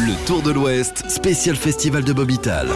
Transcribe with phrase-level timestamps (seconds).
[0.00, 2.68] Le Tour de l'Ouest, spécial festival de Bobital.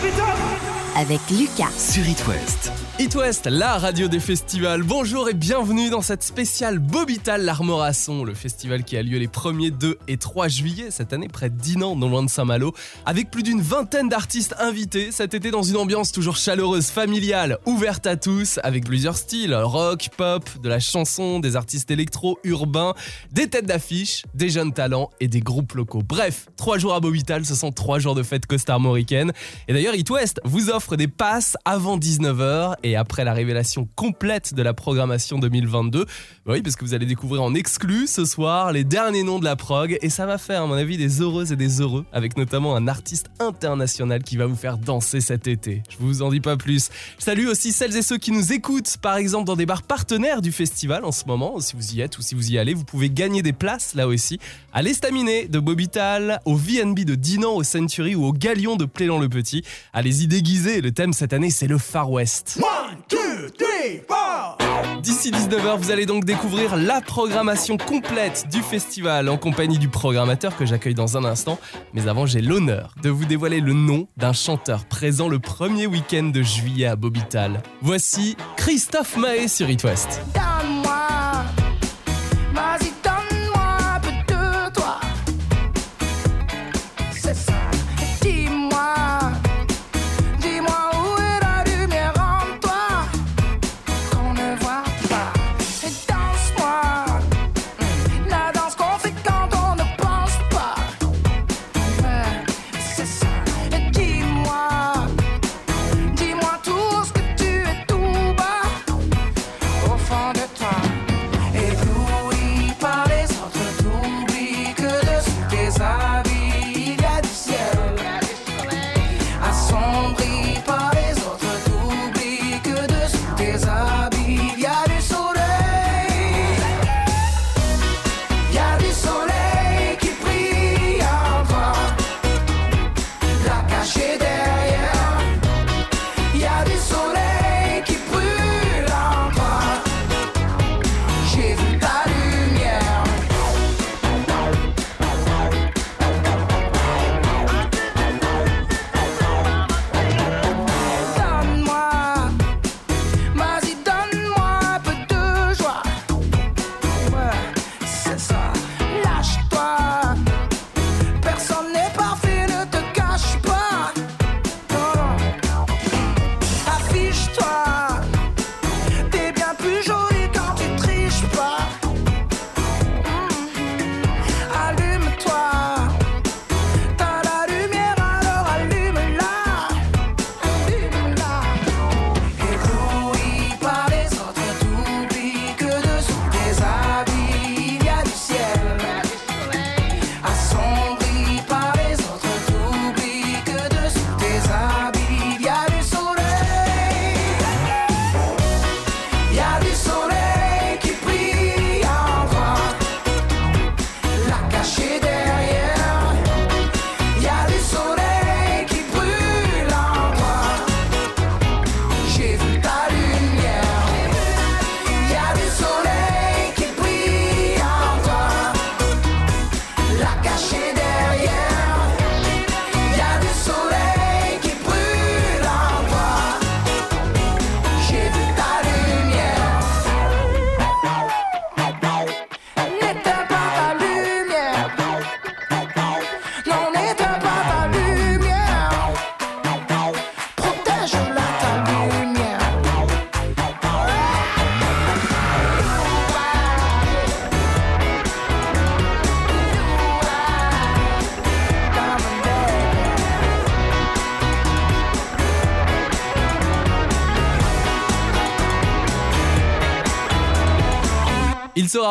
[0.96, 1.70] Avec Lucas.
[1.78, 2.70] Sur It West.
[2.98, 4.82] It West, la radio des festivals.
[4.82, 9.70] Bonjour et bienvenue dans cette spéciale Bobital l'Armorasson, le festival qui a lieu les 1er,
[9.70, 12.74] 2 et 3 juillet cette année près de Dinan, non loin de Saint-Malo,
[13.06, 18.06] avec plus d'une vingtaine d'artistes invités cet été dans une ambiance toujours chaleureuse, familiale, ouverte
[18.06, 22.94] à tous, avec plusieurs styles rock, pop, de la chanson, des artistes électro, urbains,
[23.32, 26.02] des têtes d'affiche, des jeunes talents et des groupes locaux.
[26.06, 29.32] Bref, 3 jours à Bobital, ce sont 3 jours de fête costarmoricaine.
[29.68, 34.54] Et d'ailleurs, It West vous offre des passes avant 19h et après la révélation complète
[34.54, 36.04] de la programmation 2022.
[36.04, 39.44] Bah Oui, parce que vous allez découvrir en exclu ce soir les derniers noms de
[39.44, 42.36] la prog et ça va faire, à mon avis, des heureuses et des heureux, avec
[42.36, 45.82] notamment un artiste international qui va vous faire danser cet été.
[45.88, 46.90] Je vous en dis pas plus.
[47.18, 50.42] Je salue aussi celles et ceux qui nous écoutent, par exemple dans des bars partenaires
[50.42, 51.60] du festival en ce moment.
[51.60, 54.08] Si vous y êtes ou si vous y allez, vous pouvez gagner des places là
[54.08, 54.38] aussi
[54.72, 59.62] à l'Estaminet de Bobital, au VNB de Dinan, au Century ou au Galion de Plélan-le-Petit.
[59.92, 62.60] Allez-y déguiser, le thème cette année c'est le Far West.
[65.02, 70.56] D'ici 19h, vous allez donc découvrir la programmation complète du festival en compagnie du programmateur
[70.56, 71.58] que j'accueille dans un instant.
[71.92, 76.30] Mais avant, j'ai l'honneur de vous dévoiler le nom d'un chanteur présent le premier week-end
[76.32, 77.62] de juillet à Bobital.
[77.80, 80.22] Voici Christophe Mahé sur It West.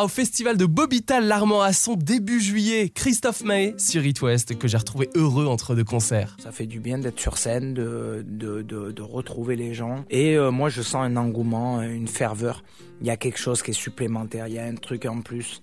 [0.04, 2.90] Au festival de Bobital l'Armorasson début juillet.
[2.90, 6.38] Christophe Mahé sur It West que j'ai retrouvé heureux entre deux concerts.
[6.42, 10.06] Ça fait du bien d'être sur scène, de, retrouver les gens.
[10.10, 12.64] Et euh, moi, je sens un engouement, une ferveur.
[13.02, 15.62] Il y a quelque chose qui est supplémentaire, il y a un truc en plus.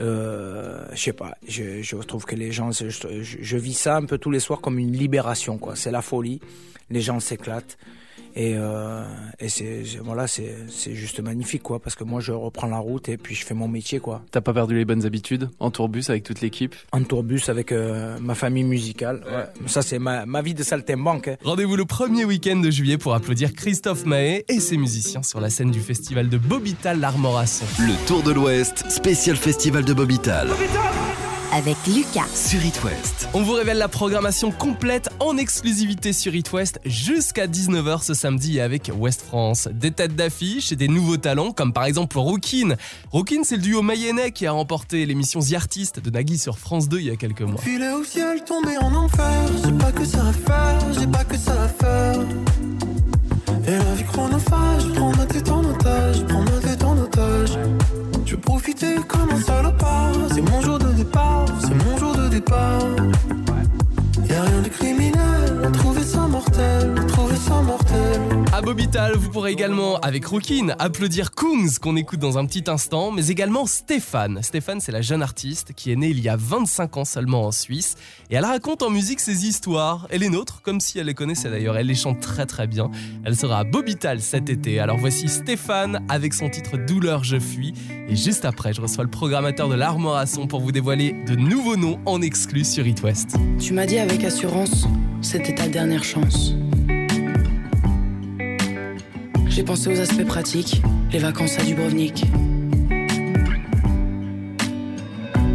[0.00, 4.04] Euh, je sais pas, je, trouve que les gens, je, je, je vis ça un
[4.04, 5.76] peu tous les soirs comme une libération, quoi.
[5.76, 6.40] C'est la folie,
[6.90, 7.78] les gens s'éclatent.
[8.36, 9.04] Et, euh,
[9.38, 13.08] et c'est voilà, c'est c'est juste magnifique quoi, parce que moi je reprends la route
[13.08, 14.22] et puis je fais mon métier quoi.
[14.32, 16.74] T'as pas perdu les bonnes habitudes en tourbus avec toute l'équipe?
[16.90, 19.22] En tourbus avec euh, ma famille musicale.
[19.26, 19.68] Ouais.
[19.68, 21.28] Ça c'est ma, ma vie de saltimbanque.
[21.28, 21.36] hein.
[21.44, 25.48] Rendez-vous le premier week-end de juillet pour applaudir Christophe Mahé et ses musiciens sur la
[25.48, 27.66] scène du festival de Bobital l'Armorasson.
[27.78, 30.48] Le Tour de l'Ouest, spécial festival de Bobital.
[31.54, 32.26] Avec Lucas.
[32.34, 33.28] Sur It West.
[33.32, 38.58] On vous révèle la programmation complète en exclusivité sur It West jusqu'à 19h ce samedi
[38.58, 39.68] avec West France.
[39.72, 42.74] Des têtes d'affiche et des nouveaux talents comme par exemple Rookin.
[43.12, 46.88] Rookin c'est le duo mayennais qui a remporté l'émission The Artist de Nagui sur France
[46.88, 47.60] 2 il y a quelques mois.
[47.60, 49.46] Filet au ciel, tombé en enfer.
[49.64, 52.20] J'ai pas que ça à faire, j'ai pas que ça à faire.
[53.68, 56.53] Et la vie chronophage, prends ma tête en otage, prends ma
[58.34, 60.12] veux profiter comme un salopard.
[60.32, 62.80] C'est mon jour de départ, c'est mon jour de départ.
[64.28, 68.20] Y'a rien de criminel, on trouvait ça mortel, on trouvait ça mortel.
[68.52, 73.12] À Bobital, vous pourrez également, avec Rookin, applaudir Kungs qu'on écoute dans un petit instant,
[73.12, 74.42] mais également Stéphane.
[74.42, 77.52] Stéphane, c'est la jeune artiste qui est née il y a 25 ans seulement en
[77.52, 77.94] Suisse.
[78.30, 81.50] Et elle raconte en musique ses histoires, et les nôtres, comme si elle les connaissait
[81.50, 81.76] d'ailleurs.
[81.76, 82.90] Elle les chante très très bien.
[83.24, 84.80] Elle sera à Bobital cet été.
[84.80, 87.74] Alors voici Stéphane avec son titre Douleur, je fuis.
[88.08, 92.00] Et juste après, je reçois le programmateur de l'Armorasson pour vous dévoiler de nouveaux noms
[92.06, 93.36] en exclus sur It West.
[93.60, 94.86] Tu m'as dit avec assurance,
[95.22, 96.23] c'était ta dernière chance.
[99.48, 100.82] J'ai pensé aux aspects pratiques,
[101.12, 102.24] les vacances à Dubrovnik.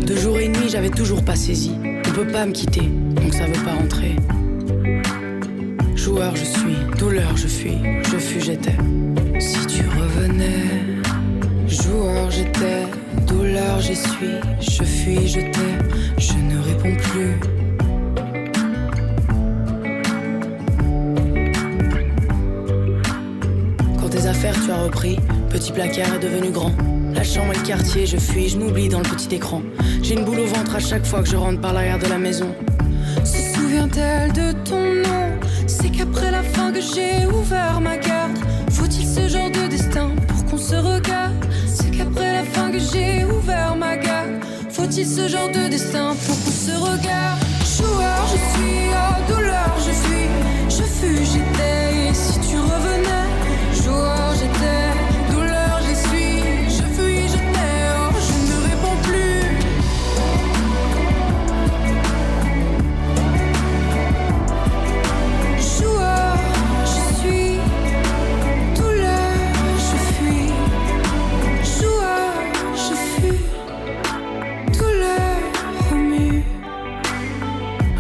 [0.06, 1.72] De jour et nuit, j'avais toujours pas saisi.
[2.08, 4.16] On peut pas me quitter, donc ça veut pas rentrer.
[5.96, 7.78] Joueur, je suis, douleur, je fuis,
[8.12, 8.78] je fus, j'étais.
[9.40, 11.02] Si tu revenais,
[11.68, 12.88] joueur, j'étais,
[13.28, 15.69] douleur, j'y suis, je fuis, je t'ai,
[25.50, 26.72] petit placard est devenu grand.
[27.14, 29.62] La chambre et le quartier, je fuis, je m'oublie dans le petit écran.
[30.02, 32.18] J'ai une boule au ventre à chaque fois que je rentre par l'arrière de la
[32.18, 32.54] maison.
[33.24, 35.40] Se souvient-elle de ton nom?
[35.68, 38.38] C'est qu'après la fin que j'ai ouvert ma garde.
[38.72, 41.46] Faut-il ce genre de destin pour qu'on se regarde?
[41.66, 44.32] C'est qu'après la fin que j'ai ouvert ma garde.
[44.70, 47.40] Faut-il ce genre de destin pour qu'on se regarde?
[47.78, 50.30] Joueur, je suis, oh douleur, je fuis,
[50.70, 51.89] je fus, j'étais.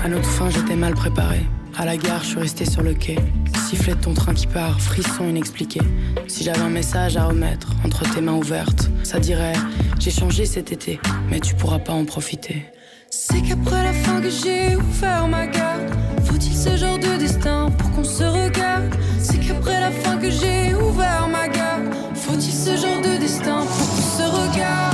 [0.01, 1.41] À notre fin, j'étais mal préparé.
[1.77, 3.17] À la gare, je suis resté sur le quai.
[3.69, 5.79] Sifflet de ton train qui part, frisson inexpliqué.
[6.27, 9.53] Si j'avais un message à remettre entre tes mains ouvertes, ça dirait
[9.99, 10.99] J'ai changé cet été,
[11.29, 12.65] mais tu pourras pas en profiter.
[13.11, 15.87] C'est qu'après la fin que j'ai ouvert ma garde.
[16.23, 18.91] Faut-il ce genre de destin pour qu'on se regarde?
[19.19, 21.93] C'est qu'après la fin que j'ai ouvert ma garde.
[22.15, 24.88] Faut-il ce genre de destin pour qu'on se regarde?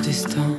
[0.00, 0.58] Destin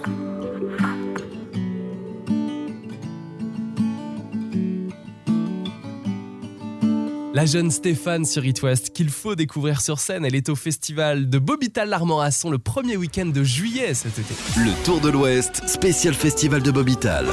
[7.34, 10.24] La jeune Stéphane sur It West qu'il faut découvrir sur scène.
[10.24, 14.36] Elle est au festival de Bobital l'Armorasson le premier week-end de juillet cet été.
[14.58, 17.26] Le Tour de l'Ouest, spécial festival de Bobital.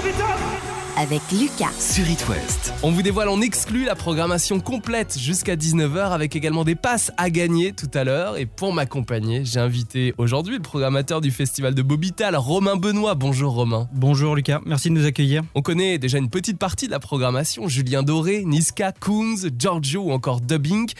[1.00, 1.72] Avec Lucas.
[1.78, 2.74] Sur It West.
[2.82, 7.30] On vous dévoile en exclu la programmation complète jusqu'à 19h avec également des passes à
[7.30, 8.36] gagner tout à l'heure.
[8.36, 13.14] Et pour m'accompagner, j'ai invité aujourd'hui le programmateur du festival de Bobital, Romain Benoît.
[13.14, 13.88] Bonjour Romain.
[13.94, 15.42] Bonjour Lucas, merci de nous accueillir.
[15.54, 20.12] On connaît déjà une petite partie de la programmation, Julien Doré, Niska, Coons, Giorgio ou
[20.12, 20.92] encore Dubbing.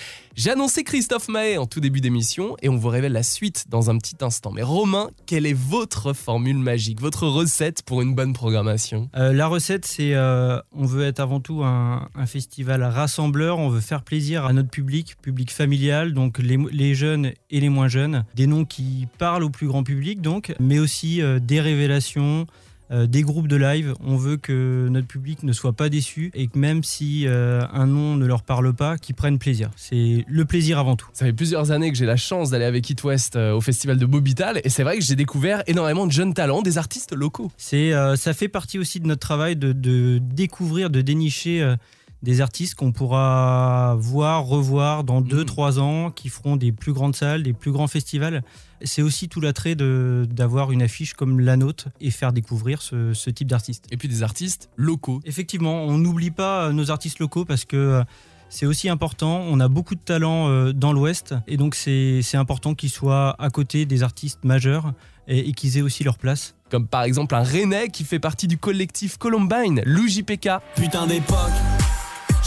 [0.42, 3.90] J'ai annoncé Christophe Mahé en tout début d'émission et on vous révèle la suite dans
[3.90, 4.52] un petit instant.
[4.52, 9.10] Mais Romain, quelle est votre formule magique, votre recette pour une bonne programmation?
[9.16, 13.82] Euh, la recette, c'est euh, on veut être avant tout un, festival rassembleur, on veut
[13.82, 18.24] faire plaisir à notre public, public familial, donc les, les jeunes et les moins jeunes,
[18.34, 22.46] des noms qui parlent au plus grand public donc, mais aussi euh, des révélations,
[22.92, 23.94] euh, des groupes de live.
[24.00, 27.86] On veut que notre public ne soit pas déçu et que même si euh, un
[27.86, 29.70] nom ne leur parle pas, qu'ils prennent plaisir.
[29.76, 31.08] C'est le plaisir avant tout.
[31.12, 33.96] Ça fait plusieurs années que j'ai la chance d'aller avec It West euh, au festival
[33.98, 37.52] de Bobital et c'est vrai que j'ai découvert énormément de jeunes talents, des artistes locaux.
[37.56, 41.76] C'est, ça fait partie aussi de notre travail de, de découvrir, de dénicher
[42.22, 47.42] des artistes qu'on pourra voir, revoir dans 2-3 ans, qui feront des plus grandes salles,
[47.42, 48.42] des plus grands festivals.
[48.82, 53.12] C'est aussi tout l'attrait de, d'avoir une affiche comme la nôtre et faire découvrir ce,
[53.14, 53.86] ce type d'artistes.
[53.90, 55.20] Et puis des artistes locaux.
[55.24, 58.04] Effectivement, on n'oublie pas euh, nos artistes locaux parce que euh,
[58.48, 59.44] c'est aussi important.
[59.48, 63.36] On a beaucoup de talents euh, dans l'Ouest et donc c'est, c'est important qu'ils soient
[63.38, 64.92] à côté des artistes majeurs
[65.28, 66.54] et, et qu'ils aient aussi leur place.
[66.70, 70.50] Comme par exemple un Rennais qui fait partie du collectif Columbine, Lou JPK.
[70.74, 71.36] Putain d'époque,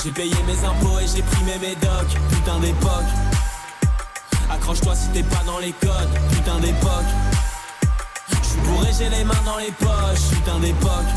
[0.02, 2.18] j'ai payé mes impôts et j'ai primé mes docs.
[2.30, 3.10] Putain d'époque,
[4.50, 6.10] accroche-toi si t'es pas dans les codes.
[6.32, 7.10] Putain d'époque,
[8.42, 10.30] j'suis bourré, j'ai les mains dans les poches.
[10.32, 11.10] Putain d'époque,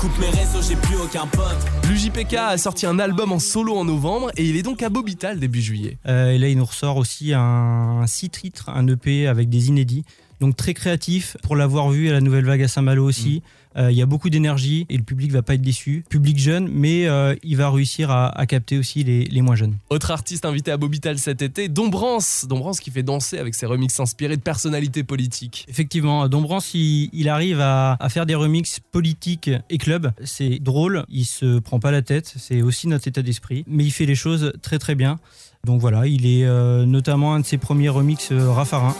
[0.00, 1.58] coupe mes réseaux, j'ai plus aucun pote.
[1.88, 4.88] Lou JPK a sorti un album en solo en novembre et il est donc à
[4.88, 5.98] Bobital début juillet.
[6.06, 10.04] Euh, et là, il nous ressort aussi un 6 titres, un EP avec des inédits.
[10.40, 13.42] Donc très créatif pour l'avoir vu à la Nouvelle Vague à Saint-Malo aussi.
[13.44, 16.04] Euh, Il y a beaucoup d'énergie et le public va pas être déçu.
[16.08, 19.76] Public jeune, mais euh, il va réussir à, à capter aussi les, les moins jeunes.
[19.90, 22.46] Autre artiste invité à Bobital cet été, Dombrance.
[22.48, 25.66] Dombrance qui fait danser avec ses remixes inspirés de personnalités politiques.
[25.68, 30.12] Effectivement, Dombrance, il, il arrive à, à faire des remixes politiques et club.
[30.24, 33.90] C'est drôle, il se prend pas la tête, c'est aussi notre état d'esprit, mais il
[33.90, 35.18] fait les choses très très bien.
[35.64, 38.94] Donc voilà, il est euh, notamment un de ses premiers remixes euh, Raffarin.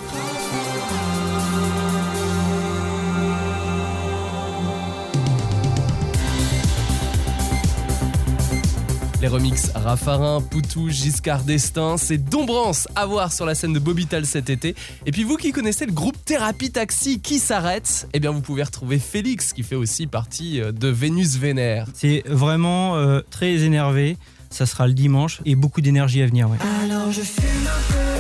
[9.24, 14.26] Les remixes Raffarin, Poutou, Giscard d'Estaing, c'est Dombrance à voir sur la scène de Bobital
[14.26, 14.74] cet été.
[15.06, 18.62] Et puis vous qui connaissez le groupe Thérapie Taxi qui s'arrête, eh bien vous pouvez
[18.62, 21.86] retrouver Félix qui fait aussi partie euh, de Vénus Vénère.
[21.94, 24.18] C'est vraiment euh, très énervé.
[24.50, 26.50] Ça sera le dimanche et beaucoup d'énergie à venir.
[26.50, 26.58] ouais.
[26.84, 28.13] Alors je fume un peu,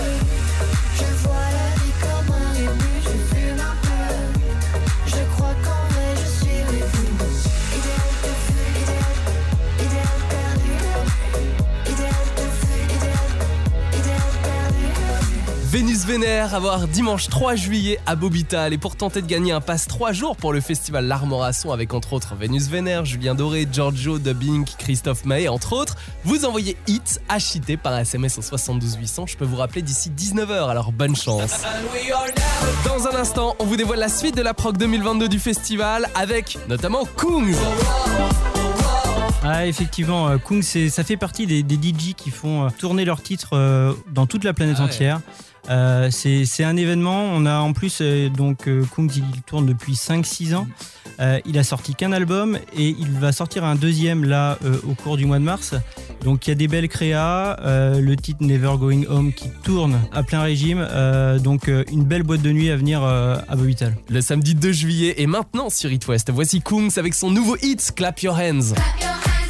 [15.74, 19.60] Vénus Vénère à voir dimanche 3 juillet à Bobital et pour tenter de gagner un
[19.60, 24.20] pass 3 jours pour le festival L'Armorasson avec entre autres Vénus Vénère, Julien Doré, Giorgio,
[24.20, 29.36] Dubbing, Christophe Mahé entre autres, vous envoyez HIT HIT par SMS au 72 800, je
[29.36, 31.62] peux vous rappeler d'ici 19h alors bonne chance.
[32.84, 36.56] Dans un instant, on vous dévoile la suite de la prog 2022 du festival avec
[36.68, 37.56] notamment Kungs.
[39.42, 43.22] Ah, effectivement, euh, Kung, ça fait partie des, des DJ qui font euh, tourner leurs
[43.22, 44.88] titres euh, dans toute la planète Ah ouais.
[44.88, 45.20] entière.
[45.70, 47.22] Euh, c'est un événement.
[47.32, 50.66] On a en plus, euh, donc, euh, Kung, il tourne depuis 5-6 ans.
[51.20, 54.94] Euh, il a sorti qu'un album et il va sortir un deuxième là euh, au
[54.94, 55.74] cours du mois de mars.
[56.24, 60.00] Donc il y a des belles créas, euh, le titre Never Going Home qui tourne
[60.12, 60.84] à plein régime.
[60.90, 63.94] Euh, donc euh, une belle boîte de nuit à venir euh, à Bobital.
[64.08, 67.92] Le samedi 2 juillet et maintenant sur It West, voici Kungs avec son nouveau hit
[67.94, 68.74] Clap Your Hands.
[68.74, 69.43] Clap your hands,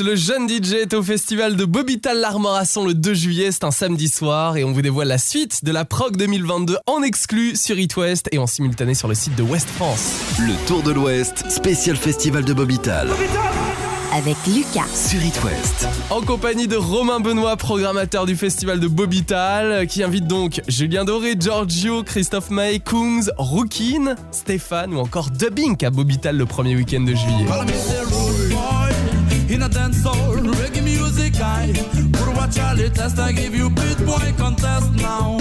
[0.00, 4.08] le jeune DJ, est au festival de Bobital l'Armorasson le 2 juillet, c'est un samedi
[4.08, 7.96] soir et on vous dévoile la suite de la prog 2022 en exclu sur It
[7.96, 10.12] West et en simultané sur le site de West France.
[10.38, 13.08] Le Tour de l'Ouest, spécial festival de Bobital.
[14.12, 14.86] Avec Lucas.
[14.94, 15.86] Sur It West.
[16.10, 21.34] En compagnie de Romain Benoît, programmateur du festival de Bobital, qui invite donc Julien Doré,
[21.38, 27.14] Giorgio, Christophe May, Kungs, Rookin, Stéphane ou encore Dubbing à Bobital le premier week-end de
[27.14, 27.46] juillet.
[29.58, 31.72] In a dance hall, reggae music I
[32.12, 35.38] Put what Charlie test, I give you beat boy contest now.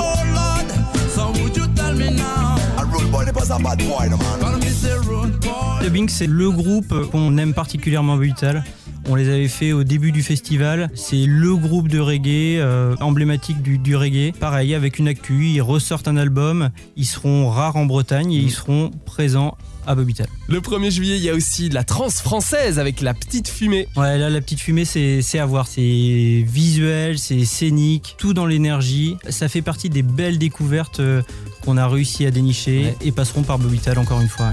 [0.00, 0.68] Oh Lord,
[1.14, 2.56] so would you tell me now?
[2.78, 4.40] A rude boy, the a bad boy, no man.
[4.40, 5.82] Call me the rude boy.
[5.82, 8.64] Dubbing, c'est le groupe qu'on aime particulièrement à Bobital.
[9.08, 10.88] On les avait fait au début du festival.
[10.94, 14.32] C'est le groupe de reggae euh, emblématique du, du reggae.
[14.38, 16.70] Pareil, avec une actu, ils ressortent un album.
[16.96, 20.26] Ils seront rares en Bretagne et ils seront présents à Bobital.
[20.48, 23.88] Le 1er juillet, il y a aussi la trance française avec la petite fumée.
[23.96, 25.66] Ouais, là, la petite fumée, c'est c'est à voir.
[25.66, 29.16] C'est visuel, c'est scénique, tout dans l'énergie.
[29.28, 31.22] Ça fait partie des belles découvertes euh,
[31.64, 32.96] qu'on a réussi à dénicher Ouais.
[33.02, 34.52] et passeront par Bobital encore une fois.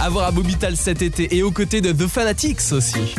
[0.00, 3.14] À voir à Bobital cet été et aux côtés de The Fanatics aussi.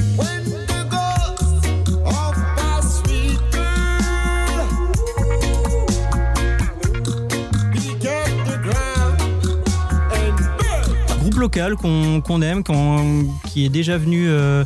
[11.38, 12.64] Local qu'on aime,
[13.46, 14.64] qui est déjà venu euh,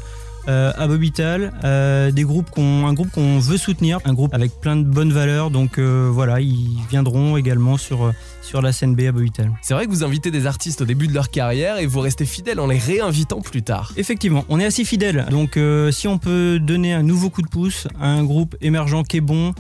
[0.47, 1.53] euh, à Bobital.
[1.63, 5.11] Euh, des groupes qu'on, un groupe qu'on veut soutenir, un groupe avec plein de bonnes
[5.11, 5.51] valeurs.
[5.51, 9.51] Donc voilà, ils viendront également sur, sur la scène B à Bobital.
[9.61, 12.25] C'est vrai que vous invitez des artistes au début de leur carrière et vous restez
[12.25, 13.93] fidèles en les réinvitant plus tard.
[13.97, 15.25] Effectivement, on est assez fidèles.
[15.29, 15.59] Donc
[15.91, 19.21] si on peut donner un nouveau coup de pouce à un groupe émergent qui est
[19.21, 19.53] bon,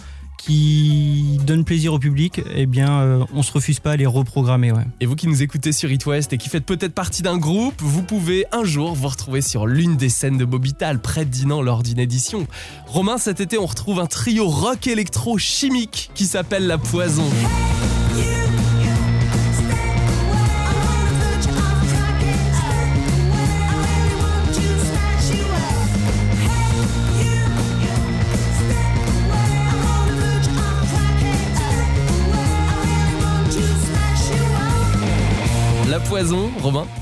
[0.45, 4.73] qui donne plaisir au public, eh bien euh, on se refuse pas à les reprogrammer.
[4.99, 7.75] Et vous qui nous écoutez sur It West et qui faites peut-être partie d'un groupe,
[7.79, 11.61] vous pouvez un jour vous retrouver sur l'une des scènes de Bobital, près de Dinan
[11.61, 12.47] lors d'une édition.
[12.87, 17.29] Romain, cet été, on retrouve un trio rock électro chimique qui s'appelle La Poison.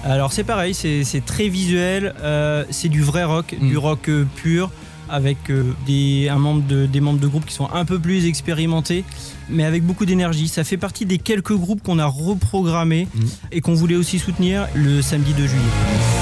[0.03, 4.69] Alors c'est pareil, c'est très visuel, euh, c'est du vrai rock, du rock euh, pur,
[5.09, 8.25] avec euh, des, un membre de, des membres de groupe qui sont un peu plus
[8.27, 9.03] expérimentés,
[9.49, 10.47] mais avec beaucoup d'énergie.
[10.47, 13.19] Ça fait partie des quelques groupes qu'on a reprogrammés Mm.
[13.51, 16.18] et qu'on voulait aussi soutenir le samedi 2 juillet.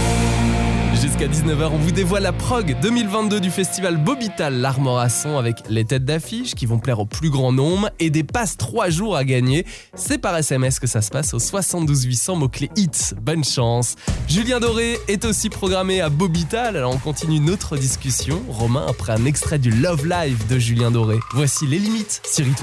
[1.02, 6.06] Jusqu'à 19h, on vous dévoile la prog 2022 du festival Bobital l'Armorasson avec les têtes
[6.06, 9.66] d'affiche qui vont plaire au plus grand nombre et des passes 3 jours à gagner.
[9.94, 13.14] C'est par SMS que ça se passe au 72 800 mots-clés hits.
[13.22, 13.96] Bonne chance.
[14.28, 16.76] Julien Doré est aussi programmé à Bobital.
[16.76, 18.42] Alors on continue notre discussion.
[18.50, 21.20] Romain, après un extrait du Love Live de Julien Doré.
[21.34, 22.58] Voici les limites sur It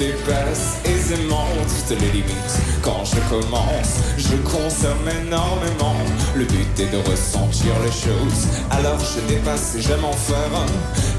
[0.00, 2.56] dépasse aisément toutes les limites.
[2.80, 6.00] Quand je commence, je consomme énormément.
[6.34, 8.42] Le but est de ressentir les choses.
[8.70, 10.50] Alors je dépasse et j'aime en faire.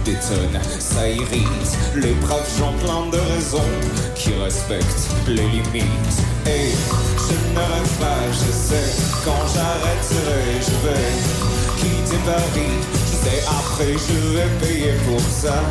[0.04, 1.72] Des tonnes, ça irrite.
[1.96, 3.72] Les braves gens plein de raisons
[4.16, 6.18] qui respectent les limites.
[6.48, 6.72] Et
[7.28, 8.90] je ne rêve pas, je sais.
[9.24, 11.08] Quand j'arrêterai, je vais
[11.78, 12.78] quitter Paris.
[13.06, 15.62] Je sais, après je vais payer pour ça.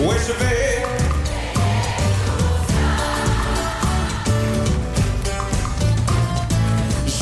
[0.00, 1.03] Ouais, je vais.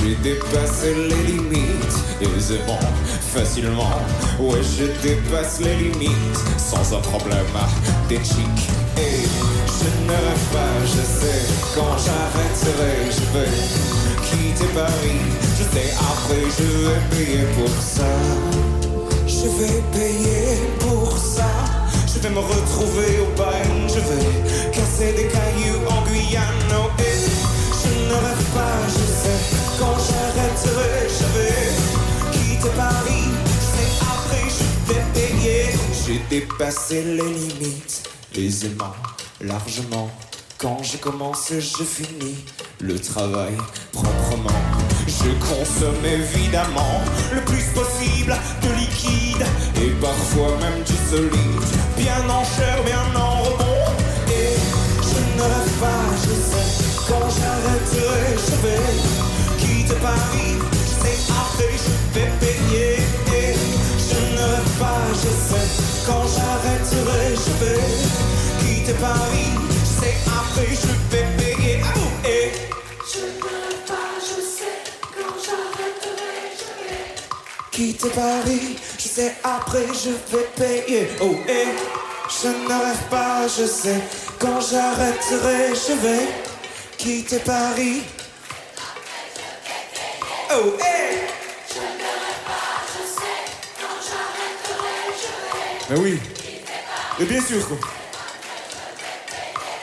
[0.04, 2.80] J'ai dépassé les limites, aisément,
[3.32, 4.00] facilement.
[4.40, 7.46] Ouais, je dépasse les limites sans un problème
[8.10, 8.68] chics.
[8.98, 9.22] Et
[9.68, 13.54] je ne rêve pas, je sais, quand j'arrêterai, je vais
[14.26, 15.22] quitter Paris.
[15.56, 18.12] Je sais, après, je vais payer pour ça.
[19.28, 21.46] Je vais payer pour ça.
[22.12, 23.86] Je vais me retrouver au bain.
[23.86, 26.72] Je vais casser des cailloux en Guyane.
[26.72, 27.30] Oh, et
[27.82, 29.61] je ne rêve pas, je sais.
[29.78, 33.28] Quand j'arrêterai, je vais quitter Paris.
[33.72, 35.64] Sais, après, je vais payer.
[36.06, 38.94] J'ai dépassé les limites, aisément,
[39.40, 40.10] largement.
[40.58, 42.36] Quand je commence, je finis
[42.80, 43.56] le travail
[43.92, 44.60] proprement.
[45.08, 47.00] Je consomme évidemment
[47.34, 49.44] le plus possible de liquide
[49.76, 51.64] et parfois même du solide.
[51.96, 53.90] Bien en chair, bien en rebond.
[54.28, 54.56] Et
[55.02, 56.84] je ne rêve pas, je sais.
[57.08, 59.31] Quand j'arrêterai, je vais
[59.92, 60.58] quitter Paris.
[60.84, 62.96] Je sais, après, je vais payer.
[63.34, 63.54] Et
[63.98, 65.68] je ne rêve pas, je sais.
[66.06, 67.80] Quand j'arrêterai, je vais
[68.60, 69.52] quitter Paris.
[69.80, 71.80] Je sais, après, je vais payer.
[71.96, 72.52] Oh, et
[73.12, 74.78] Je ne rêve pas, je sais,
[75.16, 77.14] quand j'arrêterai, je vais.
[77.70, 78.76] quitter Paris.
[78.98, 81.08] Je sais, après, je vais payer.
[81.20, 81.66] Oh, et
[82.30, 84.00] je ne rêve pas, je sais.
[84.38, 86.28] Quand j'arrêterai, je vais
[86.98, 88.02] quitter Paris.
[90.54, 91.18] Oh, et
[91.72, 93.40] Je ne rêve pas, je sais,
[93.80, 95.94] quand j'arrêterai, je vais.
[95.94, 96.20] Mais oui.
[97.20, 97.66] Et bien sûr.
[97.68, 97.78] quoi.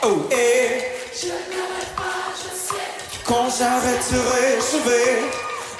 [0.04, 0.82] Oh, et
[1.20, 2.84] Je ne rêve pas, je sais.
[3.26, 5.22] quand j'arrêterai, je vais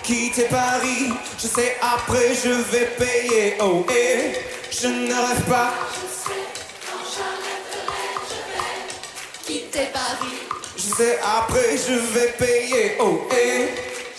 [0.02, 1.12] quitter Paris.
[1.40, 3.56] Je sais, après, je vais payer.
[3.60, 4.32] Oh, et
[4.72, 5.72] je ne rêve pas.
[5.94, 6.40] Je sais,
[6.86, 10.38] quand j'arrêterai, je vais quitter Paris.
[10.76, 12.96] Je sais, après, je vais payer.
[13.00, 13.68] Oh, et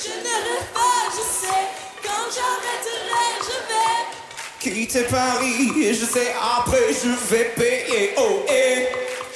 [0.04, 1.64] Je ne rêve pas, je sais,
[2.04, 4.76] quand j'arrêterai, je vais.
[4.76, 5.72] quitter Paris.
[5.84, 8.14] Et je sais, après, je vais payer.
[8.18, 8.88] Oh, et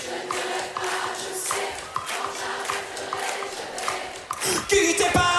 [0.02, 3.34] Je ne rêve pas, je sais, quand j'arrêterai,
[4.70, 4.88] je vais.
[4.88, 5.35] quitter Paris.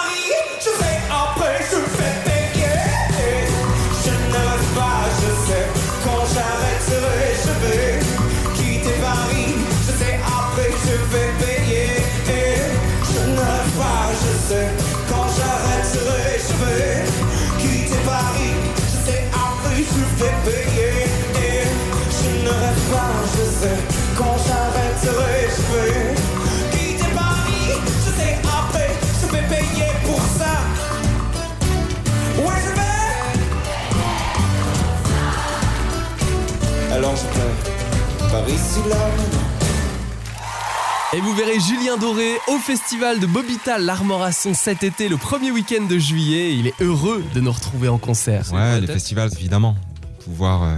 [25.07, 25.47] Vais.
[41.13, 45.85] Et vous verrez Julien Doré au festival de Bobital l'Armorasson cet été, le premier week-end
[45.85, 46.53] de juillet.
[46.53, 48.51] Il est heureux de nous retrouver en concert.
[48.53, 49.75] Ouais, les festivals, évidemment.
[50.23, 50.77] Pouvoir.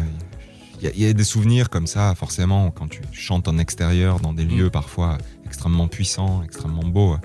[0.82, 4.20] Il y, a- y a des souvenirs comme ça, forcément, quand tu chantes en extérieur,
[4.20, 4.50] dans des Mm.
[4.58, 7.18] lieux parfois extrêmement puissants, extrêmement beaux.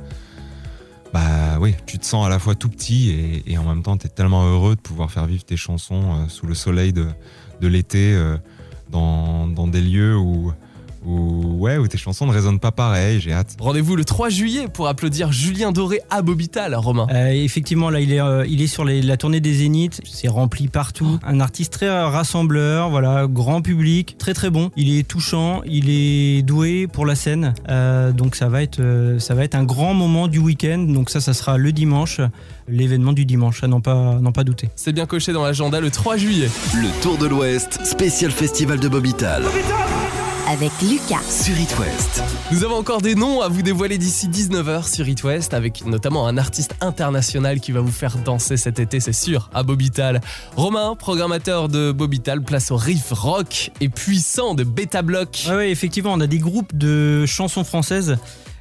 [1.12, 3.96] Bah oui, tu te sens à la fois tout petit et, et en même temps,
[3.96, 7.06] tu es tellement heureux de pouvoir faire vivre tes chansons euh, sous le soleil de,
[7.60, 8.36] de l'été, euh,
[8.90, 10.52] dans, dans des lieux où,
[11.04, 13.20] où, ouais, où tes chansons ne résonnent pas pareil.
[13.20, 13.56] J'ai hâte.
[13.60, 17.06] Rendez-vous le 3 juillet pour applaudir Julien Doré à Bobital, Romain.
[17.12, 20.00] Euh, effectivement, là, il est, euh, il est sur les- la tournée des Zéniths.
[20.04, 21.18] C'est rempli partout.
[21.24, 24.70] Un artiste très euh, rassembleur, voilà, grand public, très très bon.
[24.76, 27.54] Il est touchant, il est doué pour la scène.
[27.68, 30.78] Euh, donc ça va être, euh, ça va être un grand moment du week-end.
[30.88, 32.20] Donc ça, ça sera le dimanche,
[32.68, 34.68] l'événement du dimanche, à n'en pas, n'en pas douter.
[34.76, 36.48] C'est bien coché dans l'agenda le 3 juillet.
[36.74, 39.42] Le Tour de l'Ouest, spécial festival de Bobital.
[40.46, 41.22] Avec Lucas.
[41.26, 42.22] Sur It West.
[42.52, 46.26] Nous avons encore des noms à vous dévoiler d'ici 19h sur It West, avec notamment
[46.26, 50.20] un artiste international qui va vous faire danser cet été, c'est sûr, à Bobital.
[50.54, 55.44] Romain, programmateur de Bobital, place au riff rock et puissant de Beta Block.
[55.48, 58.18] Ouais, ouais, effectivement, on a des groupes de chansons françaises,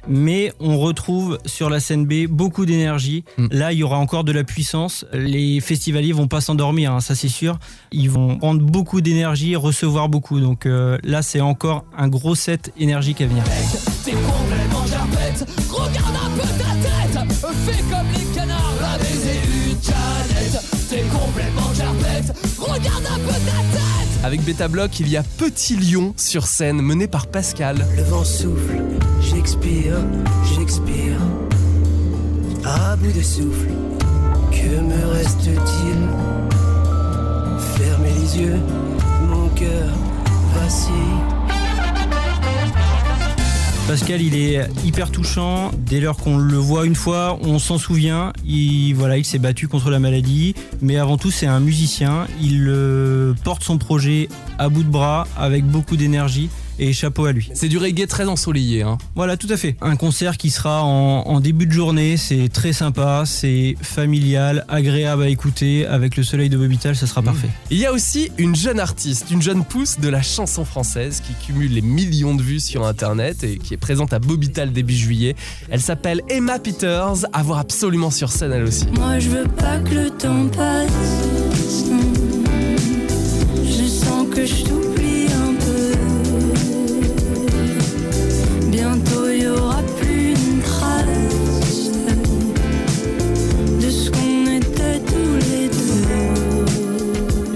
[0.08, 3.24] mais on retrouve sur la scène B beaucoup d'énergie.
[3.38, 3.46] Mm.
[3.50, 5.06] Là, il y aura encore de la puissance.
[5.12, 7.58] Les festivaliers vont pas s'endormir, hein, ça c'est sûr.
[7.92, 10.40] Ils vont prendre beaucoup d'énergie, recevoir beaucoup.
[10.40, 13.44] Donc euh, là, c'est encore un gros set énergique à venir.
[14.04, 16.94] T'es complètement jarpette, regarde un peu ta tête
[17.64, 23.13] Fais comme les canards, baiser une canette T'es complètement jarpette, regarde un peu ta tête
[24.24, 27.86] Avec Beta Block, il y a Petit Lion sur scène, mené par Pascal.
[27.94, 28.80] Le vent souffle,
[29.20, 29.98] j'expire,
[30.56, 31.18] j'expire.
[32.64, 33.68] À bout de souffle,
[34.50, 36.08] que me reste-t-il?
[37.76, 38.60] Fermez les yeux,
[39.28, 39.90] mon cœur
[40.54, 41.33] vacille.
[43.86, 45.70] Pascal, il est hyper touchant.
[45.76, 48.32] Dès lors qu'on le voit une fois, on s'en souvient.
[48.46, 50.54] Il, voilà, il s'est battu contre la maladie.
[50.80, 52.26] Mais avant tout, c'est un musicien.
[52.40, 57.32] Il euh, porte son projet à bout de bras avec beaucoup d'énergie et chapeau à
[57.32, 57.50] lui.
[57.54, 58.82] C'est du reggae très ensoleillé.
[58.82, 58.98] Hein.
[59.14, 59.76] Voilà, tout à fait.
[59.80, 65.22] Un concert qui sera en, en début de journée, c'est très sympa, c'est familial, agréable
[65.22, 67.48] à écouter, avec le soleil de Bobital, ça sera parfait.
[67.70, 71.34] Il y a aussi une jeune artiste, une jeune pousse de la chanson française qui
[71.46, 75.36] cumule les millions de vues sur internet et qui est présente à Bobital début juillet.
[75.70, 78.86] Elle s'appelle Emma Peters, à voir absolument sur scène elle aussi.
[78.96, 82.13] Moi je veux pas que le temps passe.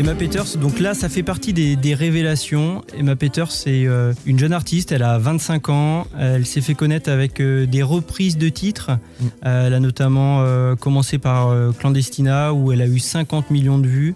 [0.09, 2.83] Emma Peters, donc là, ça fait partie des, révélations.
[2.97, 7.11] Emma Peters, c'est euh, une jeune artiste, elle a 25 ans, elle s'est fait connaître
[7.11, 8.93] avec euh, des reprises de titres.
[9.45, 13.87] Euh, elle a notamment euh, commencé par Clandestina, où elle a eu 50 millions de
[13.87, 14.15] vues.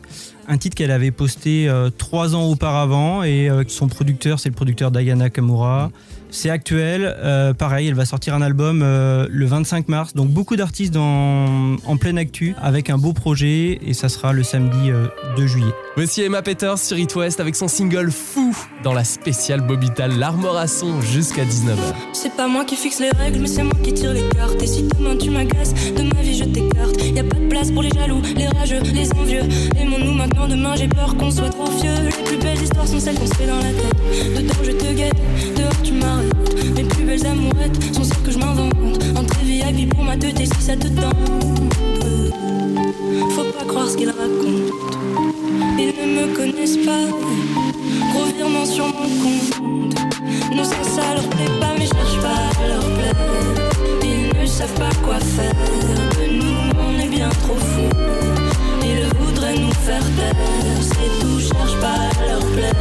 [0.48, 4.55] Un titre qu'elle avait posté euh, trois ans auparavant, et euh, son producteur, c'est le
[4.55, 5.90] producteur Diana Kamura.
[6.35, 10.14] C'est actuel, euh, pareil, elle va sortir un album euh, le 25 mars.
[10.14, 14.90] Donc beaucoup d'artistes en pleine actu avec un beau projet et ça sera le samedi
[14.90, 15.72] euh, 2 juillet.
[15.94, 20.57] Voici Emma Peters sur It West avec son single Fou dans la spéciale Bobital L'Armor
[20.57, 21.76] à son jusqu'à 19h.
[22.14, 24.62] C'est pas moi qui fixe les règles, mais c'est moi qui tire les cartes.
[24.62, 26.96] Et si demain tu m'agaces, de ma vie je t'écarte.
[27.05, 29.42] Y a pas de place pour les jaloux, les rageux, les envieux.
[29.78, 31.94] Aimons-nous maintenant, demain j'ai peur qu'on soit trop vieux.
[32.05, 34.35] Les plus belles histoires sont celles qu'on se fait dans la tête.
[34.35, 35.16] Dedans je te guette,
[35.59, 36.91] dehors tu m'arrêtes.
[37.12, 38.72] Belles amourettes sont celles que je m'invente.
[39.14, 41.14] Entrée VIP pour ma tête si ça te tente.
[43.35, 44.72] Faut pas croire ce qu'ils racontent.
[45.79, 47.05] Ils ne me connaissent pas.
[48.14, 50.01] Gros virement sur mon compte.
[50.57, 53.14] Non, ça, ça leur plaît pas, mais je cherche pas à leur plaire.
[54.03, 55.53] Ils ne savent pas quoi faire.
[56.16, 57.90] De nous, on est bien trop fous.
[58.83, 60.35] Ils voudraient nous faire taire.
[60.81, 62.72] C'est tout, cherche pas à leur plaire.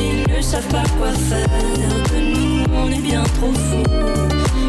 [0.00, 1.46] Ils ne savent pas quoi faire.
[2.12, 2.45] De nous,
[2.76, 3.82] on est bien trop fous.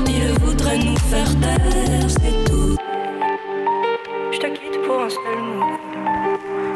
[0.08, 2.08] Ils voudraient nous faire taire.
[2.08, 2.76] C'est tout.
[4.32, 5.66] Je te quitte pour un seul mot.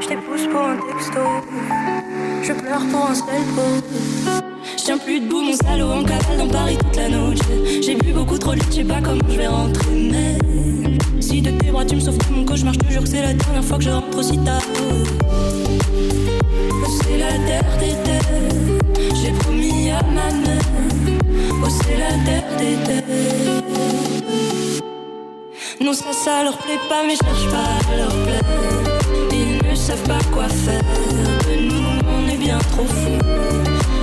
[0.02, 1.22] Je t'épouse pour un texto.
[2.44, 3.84] Je pleure pour un seul pot.
[4.78, 7.82] Je tiens plus debout, mon salaud en cavale dans Paris toute la nuit.
[7.84, 10.12] J'ai bu beaucoup trop de je sais pas comment je vais rentrer.
[10.12, 13.10] Mais si de tes bras tu me sauves de mon cauchemar, je te jure que
[13.10, 14.62] c'est la dernière fois que je rentre aussi tard.
[16.98, 20.70] C'est la terre des terres, j'ai promis à ma mère.
[21.64, 23.62] Oh, c'est la terre des terres.
[25.80, 28.44] Non, ça, ça leur plaît pas, mais je cherche pas à leur plaire.
[29.32, 30.84] Ils ne savent pas quoi faire.
[31.48, 33.22] De nous, on est bien trop fous.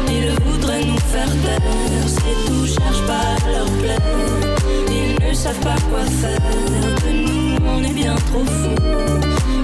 [0.08, 2.06] Ils voudraient nous faire taire.
[2.06, 4.02] C'est tout, cherche pas à leur plaire.
[4.90, 6.40] Ils ne savent pas quoi faire.
[7.04, 8.82] De nous, on est bien trop fous.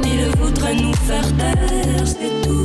[0.04, 2.06] Ils voudraient nous faire taire.
[2.06, 2.63] C'est tout.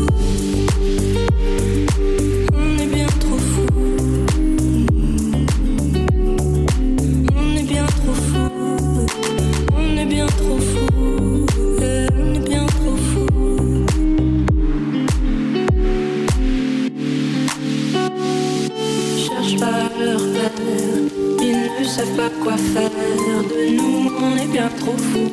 [21.41, 22.89] Ils ne savent pas quoi faire.
[22.89, 25.31] De nous, on est bien trop fous.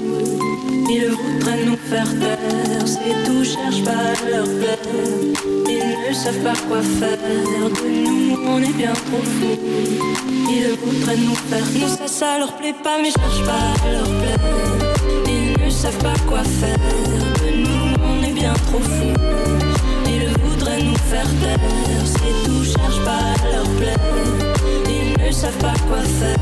[0.88, 2.87] Ils voudraient nous faire taire.
[2.87, 5.56] C'est tout, cherche pas leur plaire.
[5.68, 7.18] Ils ne savent pas quoi faire.
[7.18, 9.59] De nous, on est bien trop fous.
[10.48, 14.09] Ils voudraient nous faire Non, ça, ça leur plaît pas, mais cherche pas à leur
[14.20, 14.38] plaire.
[15.26, 16.79] Ils ne savent pas quoi faire.
[17.42, 19.14] De nous, on est bien trop fous.
[20.07, 21.59] Ils voudraient nous faire taire.
[22.05, 23.98] C'est tout, cherche pas à leur plaire.
[24.88, 26.38] Ils ne savent pas quoi faire.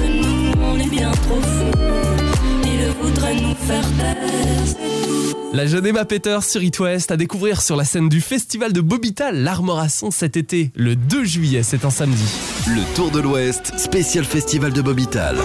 [0.00, 1.78] De nous, on est bien trop fous.
[2.64, 4.93] Ils voudraient nous faire taire.
[5.54, 8.80] La jeune Emma Peters sur It West à découvrir sur la scène du festival de
[8.80, 12.24] Bobital L'Armor à son cet été, le 2 juillet, c'est un samedi.
[12.66, 15.36] Le Tour de l'Ouest, spécial festival de Bobital.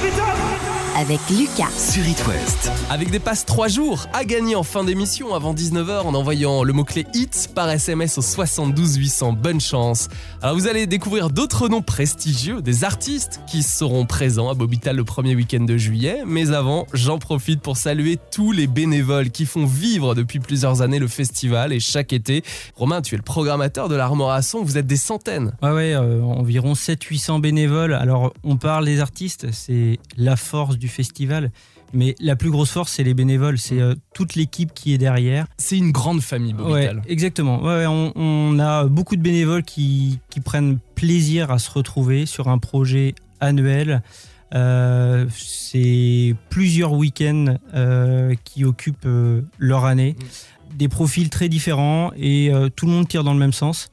[0.98, 1.70] Avec Lucas.
[1.78, 2.72] Sur It West.
[2.92, 6.74] Avec des passes 3 jours à gagner en fin d'émission avant 19h en envoyant le
[6.74, 9.34] mot-clé HIT par SMS au 72 800.
[9.34, 10.08] Bonne chance.
[10.42, 15.04] Alors vous allez découvrir d'autres noms prestigieux, des artistes qui seront présents à Bobital le
[15.04, 16.24] premier week-end de juillet.
[16.26, 20.98] Mais avant, j'en profite pour saluer tous les bénévoles qui font vivre depuis plusieurs années
[20.98, 22.44] le festival et chaque été.
[22.76, 25.54] Romain, tu es le programmateur de l'Armor à son, vous êtes des centaines.
[25.62, 27.94] Ouais, ouais, euh, environ 700-800 bénévoles.
[27.94, 31.52] Alors, on parle des artistes, c'est la force du festival.
[31.94, 35.48] Mais la plus grosse force, c'est les bénévoles, c'est euh, toute l'équipe qui est derrière.
[35.58, 36.98] C'est une grande famille Bobital.
[36.98, 37.64] Ouais, exactement.
[37.64, 42.48] Ouais, on, on a beaucoup de bénévoles qui, qui prennent plaisir à se retrouver sur
[42.48, 44.04] un projet annuel.
[44.54, 49.08] Euh, c'est plusieurs week-ends euh, qui occupent
[49.58, 50.16] leur année.
[50.76, 53.90] Des profils très différents et tout le monde tire dans le même sens.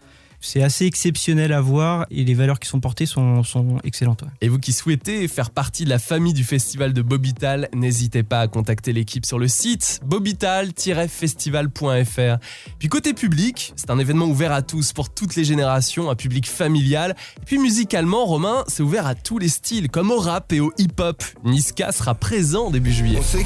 [0.46, 4.22] C'est assez exceptionnel à voir et les valeurs qui sont portées sont, sont excellentes.
[4.22, 4.28] ouais.
[4.40, 8.42] Et vous qui souhaitez faire partie de la famille du festival de Bobital, n'hésitez pas
[8.42, 12.38] à contacter l'équipe sur le site bobital-festival.fr.
[12.78, 16.48] Puis côté public, c'est un événement ouvert à tous pour toutes les générations, un public
[16.48, 17.16] familial.
[17.42, 20.72] Et puis musicalement, Romain, c'est ouvert à tous les styles, comme au rap et au
[20.78, 21.24] hip-hop.
[21.44, 23.18] Niska sera présent début juillet.
[23.18, 23.42] On sait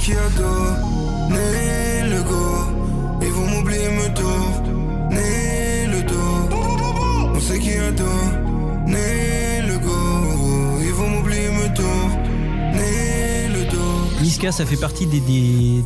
[14.42, 15.20] A ça fait partie des,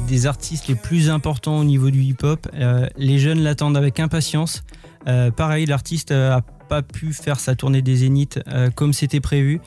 [0.06, 2.46] des- artistes les plus importants au niveau du hip-hop.
[2.54, 4.62] Euh, les jeunes l'attendent avec impatience.
[5.08, 9.60] Euh, pareil, l'artiste n'a pas pu faire sa tournée des Zéniths euh, comme c'était prévu.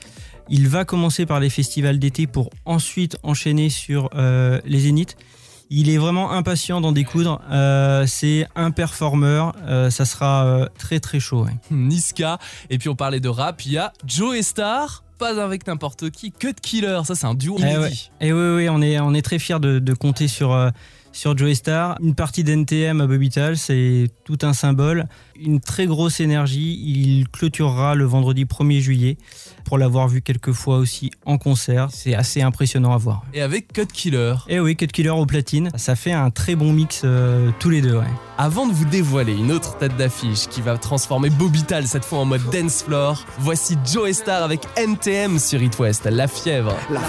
[0.49, 5.17] Il va commencer par les festivals d'été pour ensuite enchaîner sur euh, les Zéniths.
[5.69, 7.41] Il est vraiment impatient d'en découdre.
[7.51, 9.53] Euh, c'est un performeur.
[9.67, 11.43] Euh, ça sera euh, très très chaud.
[11.45, 11.51] ouais.
[11.71, 12.37] Niska.
[12.69, 16.31] Et puis on parlait de rap, il y a Joe Star, pas avec n'importe qui,
[16.31, 17.01] Cut Killer.
[17.03, 17.73] Ça, c'est un duo Eh ouais.
[17.73, 18.11] inédit.
[18.21, 20.71] Et oui, oui, on est, on est très fiers de, de compter sur,
[21.17, 21.97] sur Joey Star.
[21.99, 25.07] Une partie d'NTM à Bobital, c'est tout un symbole.
[25.35, 26.79] Une très grosse énergie.
[26.85, 29.17] Il clôturera le vendredi 1er juillet.
[29.65, 33.23] Pour l'avoir vu quelques fois aussi en concert, c'est assez impressionnant à voir.
[33.33, 34.35] Et avec Cut Killer.
[34.47, 37.81] Et oui, Cut Killer au platine, ça fait un très bon mix euh, tous les
[37.81, 37.97] deux.
[37.97, 38.05] Ouais.
[38.37, 42.25] Avant de vous dévoiler une autre tête d'affiche qui va transformer Bobital cette fois en
[42.25, 46.75] mode dance floor, voici Joe Star avec NTM sur It West, La Fièvre.
[46.91, 47.01] La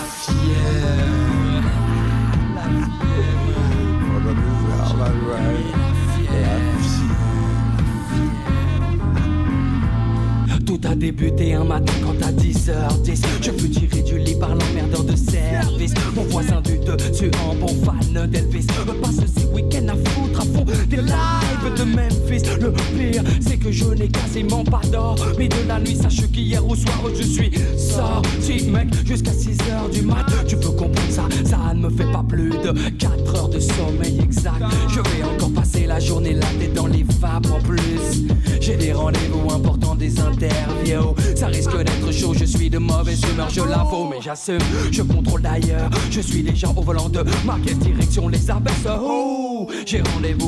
[10.80, 15.04] Tout a débuté un matin quand à 10h10 Je fus tiré du lit par l'emmerdeur
[15.04, 15.94] de service.
[16.14, 18.66] Mon voisin du dessus en bon fan d'Elvis.
[19.02, 22.42] Passe ces week-ends à foutre des lives de Memphis.
[22.60, 25.96] Le pire c'est que je n'ai quasiment pas dormi de la nuit.
[25.96, 30.26] Sache qu'hier au soir je suis sorti mec jusqu'à 6h du mat.
[30.46, 34.20] Tu peux comprendre ça, ça ne me fait pas plus de 4 heures de sommeil
[34.22, 34.62] exact.
[34.88, 38.26] Je vais encore passer la journée là tête dans les vapes en plus.
[38.60, 41.14] J'ai des rendez-vous importants, des interviews.
[41.36, 44.58] Ça risque d'être chaud, je suis de mauvaise humeur, je l'avoue Mais j'assume,
[44.90, 50.02] je contrôle d'ailleurs Je suis déjà au volant de ma direction les abaisse Oh, j'ai
[50.02, 50.47] rendez-vous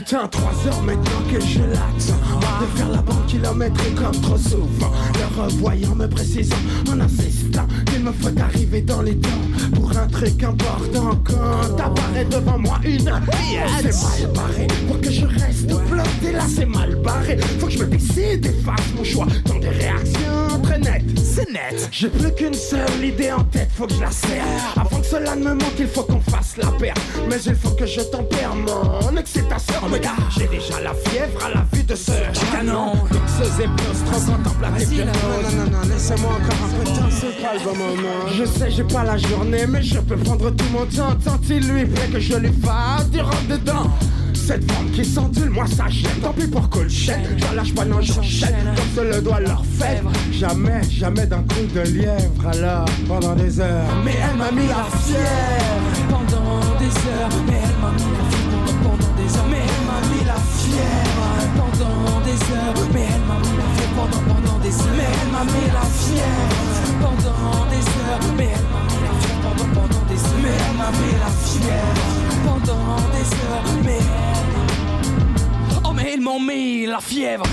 [0.00, 4.90] Putain, trois heures maintenant que je l'attends De faire la banque kilométrique comme trop souvent.
[5.12, 6.56] Le revoyant me précisant
[6.90, 7.66] en insistant
[8.00, 9.28] Qu'il me faut arriver dans les temps
[9.74, 14.06] Pour un truc important Quand apparaît devant moi une pièce.
[14.16, 14.66] C'est mal barré.
[14.88, 16.32] Pour que je reste bloqué.
[16.32, 17.36] Là c'est mal barré.
[17.58, 21.18] Faut que je me décide et fasse mon choix Dans des réactions très nettes.
[21.22, 21.90] C'est net.
[21.92, 23.68] J'ai plus qu'une seule idée en tête.
[23.74, 24.74] Faut que je la serre.
[24.76, 26.94] Avant que cela ne me manque il faut qu'on fasse la paire.
[27.28, 29.74] Mais il faut que je tempère mon excitation.
[29.92, 30.00] Mais
[30.38, 32.12] j'ai déjà la fièvre à la vue de ce
[32.52, 32.92] canon.
[32.94, 33.02] Non,
[34.22, 34.36] non,
[35.56, 38.70] non, non, laissez-moi encore un peu de temps, c'est pas le bon moment Je sais,
[38.70, 41.16] j'ai pas la journée, mais je peux prendre tout mon temps.
[41.24, 43.90] Tant il lui plaît que je lui fasse du rentre dedans.
[44.34, 46.20] Cette femme qui s'endule, moi ça gêne.
[46.22, 48.54] Tant pis pour cool chaîne, j'en lâche pas, non j'enchaîne.
[48.76, 50.02] Comme se le doit leur faire.
[50.32, 52.46] Jamais, jamais d'un coup de lièvre.
[52.52, 53.94] Alors, pendant des heures.
[54.04, 56.08] Mais elle m'a mis la fièvre.
[56.08, 57.42] Pendant des heures.
[57.48, 58.29] Mais elle m'a mis la fièvre
[62.92, 64.96] Mais elle m'a fièvre pendant, pendant des heures.
[64.96, 66.56] Mais elle m'a mis la fièvre
[67.00, 68.24] pendant des heures.
[68.36, 70.40] Mais elle m'a mis la fièvre pendant, pendant des heures.
[70.42, 72.04] Mais elle m'a mis la fièvre
[72.44, 73.68] pendant des heures.
[73.84, 74.50] Mais elle
[75.84, 77.44] Oh mais Ils m'ont mis la fièvre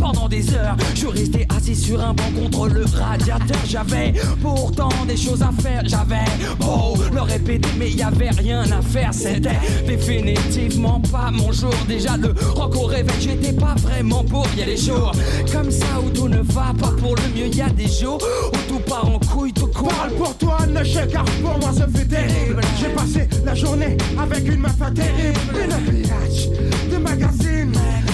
[0.00, 0.76] pendant des heures.
[0.94, 3.56] Je resté sur un banc contre le radiateur.
[3.66, 4.12] J'avais
[4.42, 5.82] pourtant des choses à faire.
[5.86, 6.24] J'avais
[6.58, 9.14] beau le répéter, mais y avait rien à faire.
[9.14, 11.74] C'était définitivement pas mon jour.
[11.88, 14.46] Déjà le rock au réveil, j'étais pas vraiment pour.
[14.56, 15.12] Y a des jours
[15.52, 17.46] comme ça où tout ne va pas pour le mieux.
[17.46, 18.18] Y a des jours
[18.52, 19.88] où tout part en couille, tout court.
[19.88, 22.60] Parle pour toi, ne chèque, car pour moi ça fait terrible.
[22.78, 26.48] J'ai passé la journée avec une meuf terrible, une pillage
[26.90, 27.72] de magazine.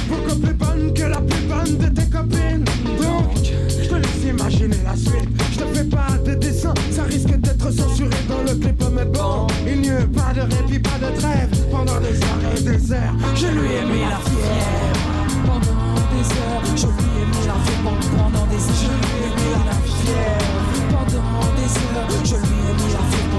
[0.08, 2.49] Beaucoup plus bonne que la plus bonne de tes copines.
[5.04, 9.46] Je te fais pas de dessin, ça risque d'être censuré dans le clip, mais bon.
[9.66, 13.14] Il n'y a pas de répit, pas de trêve pendant des heures et des heures.
[13.34, 15.00] Je lui ai mis la fièvre
[15.46, 16.64] pendant des heures.
[16.76, 18.76] Je lui ai mis la fièvre pendant des heures.
[18.80, 22.24] Je lui ai mis la fièvre pendant des heures.
[22.24, 23.29] Je lui ai mis la fièvre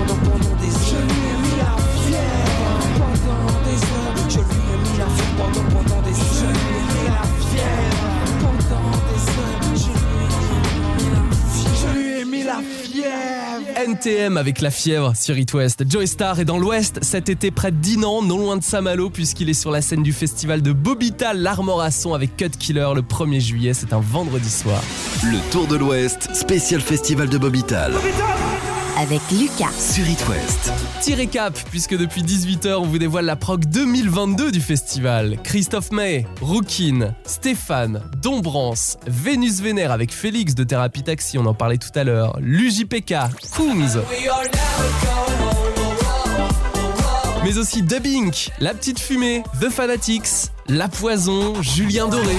[12.51, 13.89] la fièvre.
[13.89, 15.83] NTM avec la fièvre sur It West.
[15.89, 19.49] Joey Star est dans l'Ouest cet été près de Dinan, non loin de Saint-Malo, puisqu'il
[19.49, 23.73] est sur la scène du festival de Bobital, l'Armorasson avec Cut Killer le 1er juillet.
[23.73, 24.81] C'est un vendredi soir.
[25.23, 27.93] Le Tour de l'Ouest, spécial festival de Bobital.
[28.97, 29.71] Avec Lucas.
[29.77, 30.71] Sur It West.
[31.01, 35.37] Tirez cap, puisque depuis 18h, on vous dévoile la prog 2022 du festival.
[35.43, 41.77] Christophe May, Rookin, Stéphane, Dombrance, Vénus Vénère avec Félix de Thérapie Taxi, on en parlait
[41.77, 43.15] tout à l'heure, l'UJPK,
[43.55, 44.01] Kungs.
[47.43, 52.37] Mais aussi Dubbing, La Petite Fumée, The Fanatics, La Poison, Julien Doré.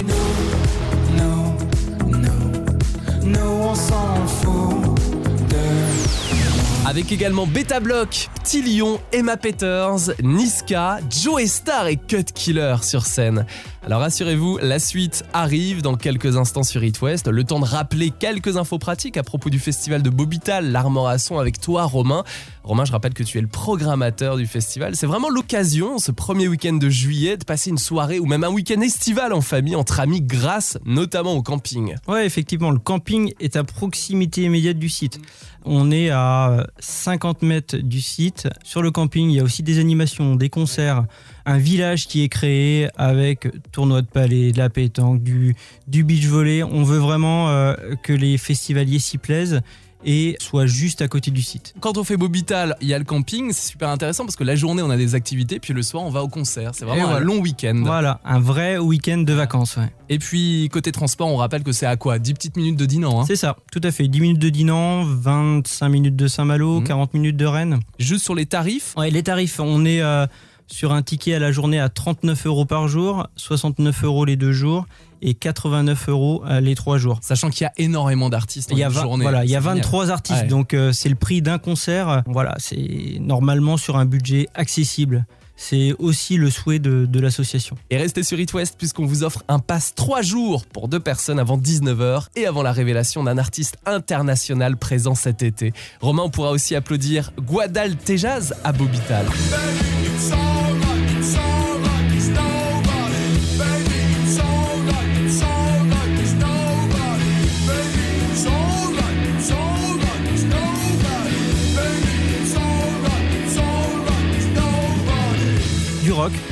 [6.93, 13.07] Avec également Beta Block, Petit Lion, Emma Peters, Niska, Joe Star et Cut Killer sur
[13.07, 13.47] scène.
[13.83, 17.01] Alors rassurez-vous, la suite arrive dans quelques instants sur It.
[17.27, 21.61] Le temps de rappeler quelques infos pratiques à propos du festival de Bobital, l'Armorasson avec
[21.61, 22.25] toi Romain.
[22.63, 24.95] Romain, je rappelle que tu es le programmateur du festival.
[24.95, 28.51] C'est vraiment l'occasion, ce premier week-end de juillet, de passer une soirée ou même un
[28.51, 31.97] week-end estival en famille entre amis grâce notamment au camping.
[32.07, 35.19] Ouais, effectivement, le camping est à proximité immédiate du site.
[35.65, 38.49] On est à 50 mètres du site.
[38.65, 41.05] Sur le camping, il y a aussi des animations, des concerts,
[41.47, 45.55] un village qui est créé avec tournoi de palais, de la pétanque, du,
[45.87, 46.63] du beach volley.
[46.63, 49.61] On veut vraiment euh, que les festivaliers s'y plaisent
[50.05, 51.75] et soient juste à côté du site.
[51.81, 54.55] Quand on fait Bobital, il y a le camping, c'est super intéressant parce que la
[54.57, 56.73] journée on a des activités, puis le soir on va au concert.
[56.75, 57.81] C'est vraiment un long week-end.
[57.85, 59.77] Voilà, un vrai week-end de vacances.
[59.77, 59.93] ouais.
[60.09, 62.19] Et puis côté transport, on rappelle que c'est à quoi?
[62.19, 63.21] 10 petites minutes de Dinan.
[63.21, 63.25] hein?
[63.27, 64.09] C'est ça, tout à fait.
[64.09, 66.85] 10 minutes de Dinan, 25 minutes de Saint-Malo, Mhm.
[66.87, 67.81] 40 minutes de Rennes.
[67.99, 68.95] Juste sur les tarifs?
[68.97, 70.27] Ouais, les tarifs, on est euh,
[70.67, 74.53] sur un ticket à la journée à 39 euros par jour, 69 euros les deux
[74.53, 74.87] jours
[75.23, 77.19] et 89 euros euh, les trois jours.
[77.23, 79.23] Sachant qu'il y a énormément d'artistes en Il y a, une 20 journée.
[79.23, 79.77] voilà, il y a C'est génial.
[79.85, 80.47] 23 artistes, Ouais.
[80.49, 82.23] donc euh, c'est le prix d'un concert.
[82.27, 85.25] Voilà, c'est normalement sur un budget accessible.
[85.55, 87.77] C'est aussi le souhait de, de l'association.
[87.91, 91.39] Et restez sur It West puisqu'on vous offre un pass 3 jours pour deux personnes
[91.39, 95.73] avant 19h et avant la révélation d'un artiste international présent cet été.
[96.01, 99.27] Romain, on pourra aussi applaudir Guadal Tejaz à Bobital.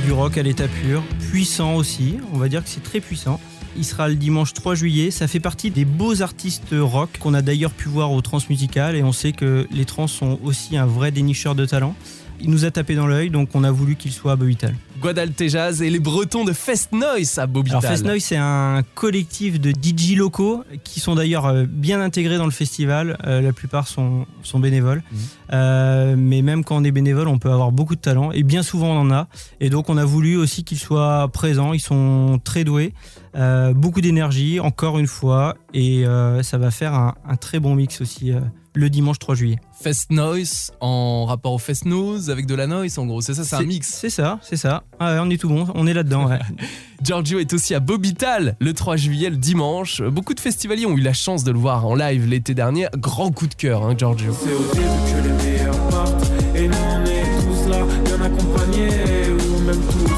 [0.03, 3.39] Du rock, à l'état pur, puissant aussi, on va dire que c'est très puissant.
[3.77, 7.43] Il sera le dimanche 3 juillet, ça fait partie des beaux artistes rock qu'on a
[7.43, 11.11] d'ailleurs pu voir au Transmusical et on sait que les trans sont aussi un vrai
[11.11, 11.95] dénicheur de talent.
[12.39, 14.73] Il nous a tapé dans l'œil donc on a voulu qu'il soit à Bobital.
[15.01, 17.79] Guadal Tejaz et les Bretons de Fest Noise à Bobital.
[17.79, 22.37] Alors Fest Noise c'est un collectif de DJ locaux qui sont d'ailleurs euh, bien intégrés
[22.37, 25.01] dans le festival, Euh, la plupart sont, sont bénévoles.
[25.11, 25.19] Mhm.
[25.53, 28.61] Euh, mais même quand on est bénévole on peut avoir beaucoup de talent et bien
[28.61, 29.27] souvent on en a.
[29.59, 32.93] Et donc on a voulu aussi qu'ils soient présents, ils sont très doués,
[33.35, 36.03] euh, beaucoup d'énergie encore une fois et
[36.43, 38.33] ça va faire un, un très bon mix aussi
[38.73, 39.59] le dimanche 3 juillet.
[39.81, 43.21] Fest Noise en rapport au Fest Nose avec de la noise en gros.
[43.21, 43.87] C'est ça, c'est un mix.
[43.89, 44.83] C'est ça, c'est ça.
[44.99, 46.27] Ah ouais, on est tout bon, on est là-dedans.
[46.29, 46.39] ouais.
[47.03, 50.01] Giorgio est aussi à Bobital le 3 juillet, le dimanche.
[50.03, 52.87] Beaucoup de festivaliers ont eu la chance de le voir en live l'été dernier.
[52.97, 54.35] Grand coup de cœur, hein, Giorgio.
[54.39, 58.89] C'est au début que les meilleurs partent Et nous on est tous là, bien accompagnés
[59.31, 60.10] Ou même tout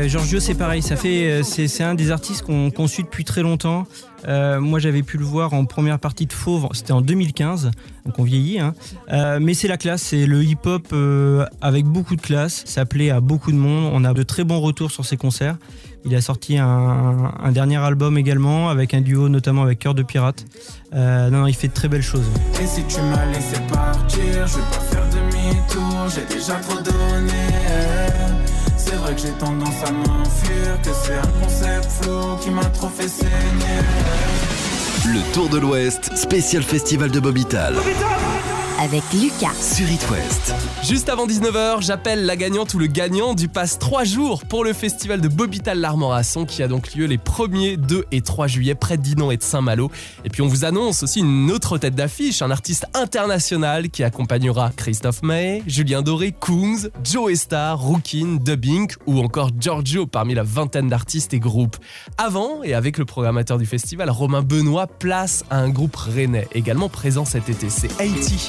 [0.00, 0.82] Ouais, Giorgio, c'est pareil.
[1.04, 3.86] Euh, c'est, un des artistes qu'on, suit depuis très longtemps.
[4.26, 6.68] Euh, moi, j'avais pu le voir en première partie de Fauve.
[6.72, 7.70] C'était en 2015,
[8.06, 8.60] donc on vieillit.
[8.60, 8.74] Hein.
[9.12, 10.00] Euh, mais c'est la classe.
[10.00, 12.62] C'est le hip-hop euh, avec beaucoup de classe.
[12.64, 13.90] Ça plaît à beaucoup de monde.
[13.92, 15.58] On a de très bons retours sur ses concerts.
[16.06, 20.46] Il a sorti un, dernier album également avec un duo, notamment avec Cœur de Pirate.
[20.94, 22.24] Euh, non, non, il fait de très belles choses.
[28.82, 32.88] C'est vrai que j'ai tendance à m'enfuir, que c'est un concept flou qui m'a trop
[32.88, 33.80] fait saigner.
[35.06, 37.74] Le Tour de l'Ouest, spécial festival de Bobital.
[38.82, 39.52] Avec Lucas.
[39.60, 40.54] Sur It West.
[40.82, 44.72] Juste avant 19h, j'appelle la gagnante ou le gagnant du pass 3 jours pour le
[44.72, 48.96] festival de Bobital l'Armorasson qui a donc lieu les 1er, 2 et 3 juillet près
[48.96, 49.90] de Dinan et de Saint-Malo.
[50.24, 54.70] Et puis on vous annonce aussi une autre tête d'affiche, un artiste international qui accompagnera
[54.74, 60.88] Christophe Maé, Julien Doré, Kungs, Joe Star, Rookin, Dubbing ou encore Giorgio parmi la vingtaine
[60.88, 61.76] d'artistes et groupes.
[62.16, 66.88] Avant, et avec le programmateur du festival, Romain Benoît, place à un groupe rennais également
[66.88, 68.48] présent cet été, c'est Haiti.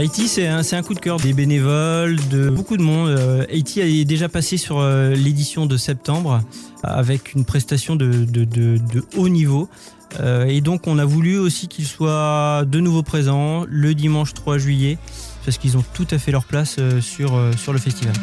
[0.00, 3.10] Haïti, c'est un, coup de cœur des bénévoles, de beaucoup de monde.
[3.10, 6.40] Euh, Haïti est déjà passé sur euh, l'édition de septembre
[6.82, 8.26] avec une prestation de,
[9.18, 9.68] haut niveau.
[10.18, 14.56] Euh, et donc, on a voulu aussi qu'il soit de nouveau présent le dimanche 3
[14.56, 14.96] juillet
[15.44, 18.14] parce qu'ils ont tout à fait leur place sur le festival.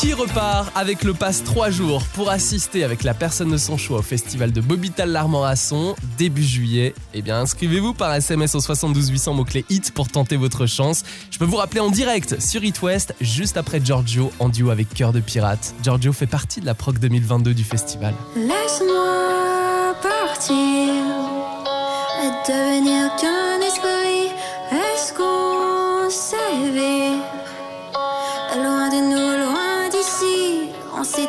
[0.00, 3.98] Qui repart avec le pass 3 jours pour assister avec la personne de son choix
[3.98, 9.34] au festival de Bobital l'Armorasson début juillet Eh bien, inscrivez-vous par SMS au 72 800
[9.34, 11.02] mots-clés HIT pour tenter votre chance.
[11.30, 14.88] Je peux vous rappeler en direct sur It West, juste après Giorgio en duo avec
[14.88, 15.74] Cœur de Pirate.
[15.82, 18.14] Giorgio fait partie de la proc 2022 du festival.
[18.36, 20.94] Laisse-moi partir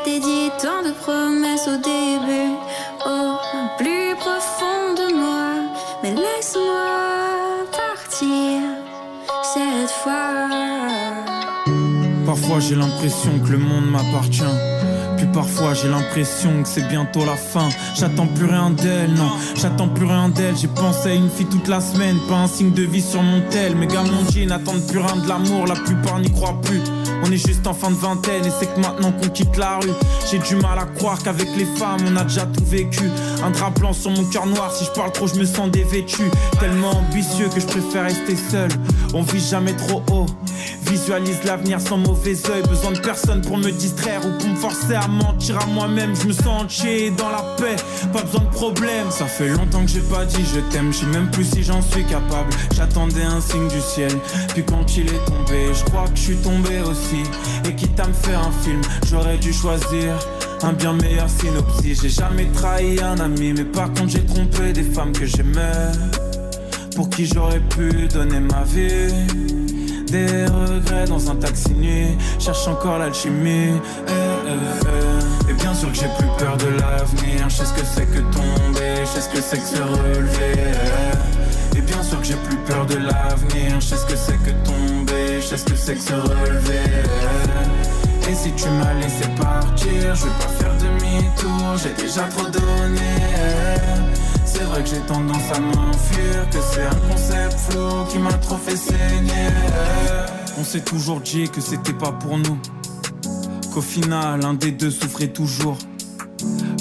[0.03, 2.55] s'était dit tant de promesses au début,
[3.05, 3.37] au
[3.77, 5.69] plus profond de moi.
[6.03, 8.61] Mais laisse-moi partir
[9.43, 10.47] cette fois.
[12.25, 14.43] Parfois j'ai l'impression que le monde m'appartient.
[15.27, 17.69] Parfois j'ai l'impression que c'est bientôt la fin.
[17.95, 20.57] J'attends plus rien d'elle, non, j'attends plus rien d'elle.
[20.57, 23.41] J'ai pensé à une fille toute la semaine, pas un signe de vie sur mon
[23.49, 23.75] tel.
[23.75, 26.81] Mes gars, mon G n'attendent plus rien de l'amour, la plupart n'y croient plus.
[27.23, 29.91] On est juste en fin de vingtaine et c'est que maintenant qu'on quitte la rue.
[30.29, 33.09] J'ai du mal à croire qu'avec les femmes on a déjà tout vécu.
[33.43, 36.23] Un drap blanc sur mon cœur noir, si je parle trop, je me sens dévêtu.
[36.59, 38.69] Tellement ambitieux que je préfère rester seul.
[39.13, 40.25] On vit jamais trop haut.
[40.85, 42.61] Visualise l'avenir sans mauvais oeil.
[42.67, 46.15] Besoin de personne pour me distraire ou pour me forcer à mentir à moi-même.
[46.15, 47.75] Je me sens entier dans la paix,
[48.11, 49.09] pas besoin de problème.
[49.09, 52.03] Ça fait longtemps que j'ai pas dit je t'aime, je même plus si j'en suis
[52.05, 52.51] capable.
[52.75, 54.11] J'attendais un signe du ciel,
[54.53, 57.23] puis quand il est tombé, je crois que je suis tombé aussi.
[57.67, 60.17] Et quitte à me faire un film, j'aurais dû choisir.
[60.63, 64.83] Un bien meilleur synopsis, j'ai jamais trahi un ami, mais par contre j'ai trompé des
[64.83, 65.91] femmes que j'aimais,
[66.95, 69.70] pour qui j'aurais pu donner ma vie.
[70.11, 73.79] Des regrets dans un taxi nuit, cherche encore l'alchimie.
[74.07, 75.51] Eh, eh, eh.
[75.51, 78.19] Et bien sûr que j'ai plus peur de l'avenir, je sais ce que c'est que
[78.19, 80.73] tomber, je sais ce que c'est que se relever.
[81.77, 84.51] Et bien sûr que j'ai plus peur de l'avenir, je sais ce que c'est que
[84.65, 86.89] tomber, je sais ce que c'est que se relever.
[88.29, 93.11] Et si tu m'as laissé partir, je vais pas demi-tour, j'ai déjà trop donné.
[94.45, 98.57] C'est vrai que j'ai tendance à m'enfuir, que c'est un concept flou qui m'a trop
[98.57, 99.49] fait saigner.
[100.59, 102.57] On s'est toujours dit que c'était pas pour nous,
[103.73, 105.77] qu'au final un des deux souffrait toujours.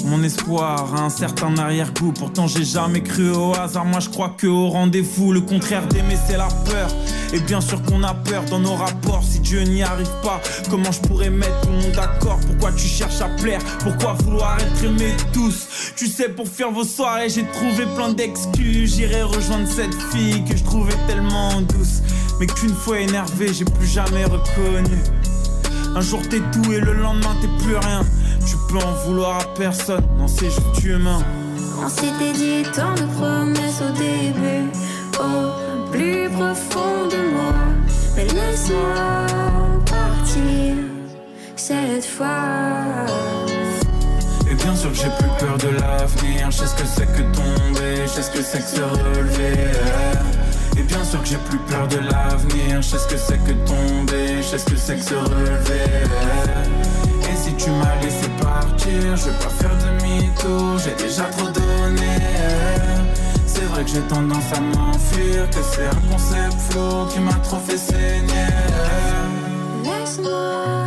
[0.05, 3.85] Mon espoir a un certain arrière-goût, pourtant j'ai jamais cru au hasard.
[3.85, 6.89] Moi je crois que au rendez-vous, le contraire d'aimer c'est la peur.
[7.33, 9.23] Et bien sûr qu'on a peur dans nos rapports.
[9.23, 12.39] Si Dieu n'y arrive pas, comment je pourrais mettre tout le monde d'accord?
[12.45, 13.61] Pourquoi tu cherches à plaire?
[13.79, 15.67] Pourquoi vouloir être aimé tous?
[15.95, 18.95] Tu sais, pour faire vos soirées, j'ai trouvé plein d'excuses.
[18.95, 22.01] J'irai rejoindre cette fille que je trouvais tellement douce.
[22.39, 24.97] Mais qu'une fois énervé, j'ai plus jamais reconnu.
[25.95, 28.05] Un jour t'es tout et le lendemain t'es plus rien.
[28.45, 31.23] Tu peux en vouloir à personne, non c'est juste humain.
[31.83, 34.69] On s'était dit tant de promesses au début,
[35.19, 37.53] au plus profond de moi.
[38.17, 39.25] Laisse-moi
[39.85, 40.75] partir
[41.55, 43.05] cette fois.
[44.49, 46.51] Et bien sûr que j'ai plus peur de l'avenir.
[46.51, 49.71] Je sais ce que c'est que tomber, je sais ce que c'est que se relever.
[50.77, 52.81] Et bien sûr que j'ai plus peur de l'avenir.
[52.81, 57.10] Je sais ce que c'est que tomber, je sais ce que c'est que se relever.
[57.29, 60.77] Et si tu m'as laissé partir, je vais pas faire demi-tour.
[60.79, 62.17] J'ai déjà trop donné.
[63.45, 67.59] C'est vrai que j'ai tendance à m'enfuir, que c'est un concept flou qui m'a trop
[67.59, 68.47] fait saigner.
[69.83, 70.80] Laisse-moi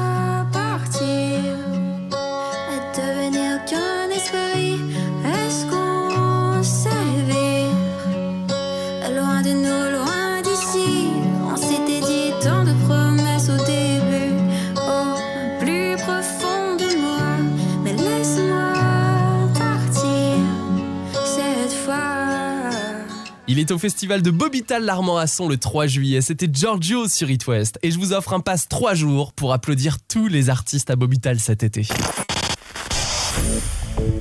[23.72, 26.20] au festival de Bobital l'Armorasson le 3 juillet.
[26.20, 27.78] C'était Giorgio sur It West.
[27.82, 31.38] Et je vous offre un pass 3 jours pour applaudir tous les artistes à Bobital
[31.38, 31.86] cet été.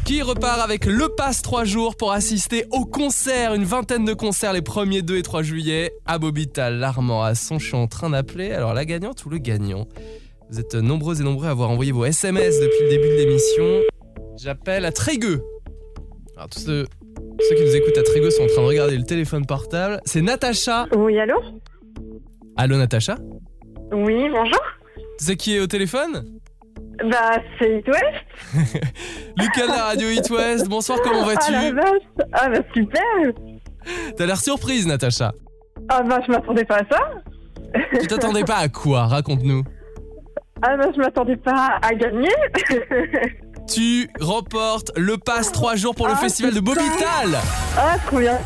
[0.06, 4.54] Qui repart avec le pass 3 jours pour assister au concert, une vingtaine de concerts
[4.54, 7.60] les 1er, 2 et 3 juillet à Bobital, l'Armorasson.
[7.60, 9.88] Je suis en train d'appeler alors la gagnante ou le gagnant?
[10.50, 13.82] Vous êtes nombreux et nombreux à avoir envoyé vos SMS depuis le début de l'émission.
[14.38, 15.44] J'appelle à Trégueux.
[16.36, 16.88] Alors tous ceux,
[17.40, 20.00] ceux qui nous écoutent à Trégueux sont en train de regarder le téléphone portable.
[20.06, 20.86] C'est Natacha.
[20.96, 21.36] Oui, allô
[22.58, 23.16] Allô Natacha
[23.92, 24.62] Oui, bonjour.
[25.20, 26.24] Tu sais qui est au téléphone
[27.10, 28.54] Bah, c'est It West.
[29.38, 30.68] Lucas de la radio It West.
[30.70, 32.02] Bonsoir, comment vas-tu Ah la vache
[32.34, 33.02] Ah bah super
[34.16, 35.34] T'as l'air surprise Natacha.
[35.90, 37.00] Ah bah je m'attendais pas à ça
[38.00, 39.08] Tu t'attendais pas à quoi?
[39.08, 39.64] Raconte-nous.
[40.62, 42.30] Ah bah je m'attendais pas à gagner
[43.68, 46.60] Tu remportes le pass 3 jours pour le Ah, festival de.
[46.60, 47.40] Bobital.
[47.78, 48.38] Ah trop bien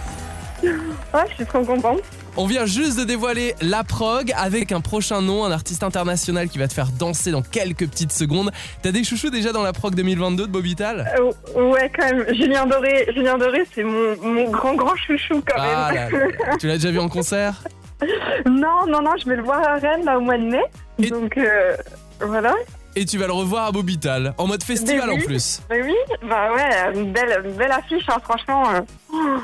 [1.13, 2.01] Ah je suis trop contente
[2.35, 6.57] On vient juste de dévoiler la prog avec un prochain nom, un artiste international qui
[6.59, 8.51] va te faire danser dans quelques petites secondes.
[8.81, 12.65] T'as des chouchous déjà dans la prog 2022 de Bobital Euh, Ouais quand même, Julien
[12.65, 16.57] Doré, Julien Doré c'est mon, mon grand grand chouchou quand Ah même là là.
[16.59, 17.63] Tu l'as déjà vu en concert?
[18.45, 20.61] Non, non, non, je vais le voir à Rennes là au mois de mai
[21.09, 21.75] Donc euh,
[22.21, 22.53] voilà
[22.97, 25.61] et tu vas le revoir à Bobital en mode festival Mais en plus.
[25.69, 25.93] Bah oui,
[26.27, 28.63] bah ouais, une belle, une belle affiche, hein, franchement.
[28.73, 28.81] euh,
[29.13, 29.37] oh,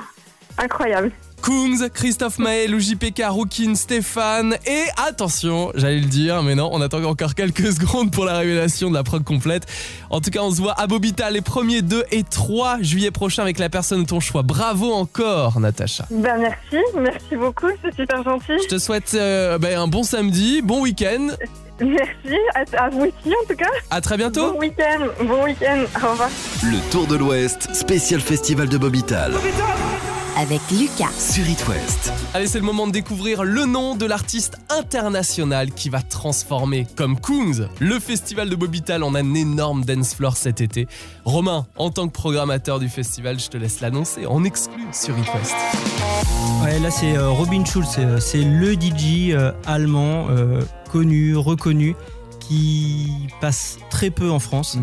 [0.57, 1.11] incroyable.
[1.43, 7.03] Kungs, Christophe Maël, JPK, Rookin, Stéphane et attention, j'allais le dire, mais non, on attend
[7.03, 9.65] encore quelques secondes pour la révélation de la prog complète.
[10.09, 13.43] En tout cas, on se voit à Bobital les 1er, 2 et 3 juillet prochain
[13.43, 14.41] avec la personne de ton choix.
[14.41, 16.05] Bravo encore, Natacha.
[16.11, 18.53] Bah merci, merci beaucoup, c'est super gentil.
[18.63, 21.27] Je te souhaite euh, ben, un bon samedi, bon week-end.
[21.81, 23.69] Merci, à, à vous aussi en tout cas.
[23.89, 24.53] À très bientôt.
[24.53, 26.29] Bon week-end, bon week-end, au revoir.
[26.63, 29.33] Le Tour de l'Ouest, spécial festival de Bobital.
[30.35, 31.11] Avec Lucas.
[31.17, 32.11] Sur It West.
[32.33, 37.19] Allez, c'est le moment de découvrir le nom de l'artiste international qui va transformer, comme
[37.19, 40.87] Kungs, le festival de Bobital en un énorme dance floor cet été.
[41.23, 45.27] Romain, en tant que programmateur du festival, je te laisse l'annoncer en exclu sur It
[45.35, 45.55] West.
[46.63, 47.87] Ouais, là c'est euh, Robin Schulz,
[48.19, 50.61] c'est, euh, le DJ euh, allemand euh,
[50.93, 51.95] connu, reconnu,
[52.39, 53.09] qui
[53.41, 54.77] passe très peu en France.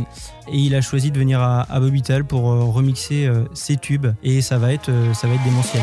[0.53, 4.09] Et il a choisi de venir à, à Bobital pour euh, remixer euh, ses tubes.
[4.25, 5.83] Et ça va être, euh, ça va être démentiel.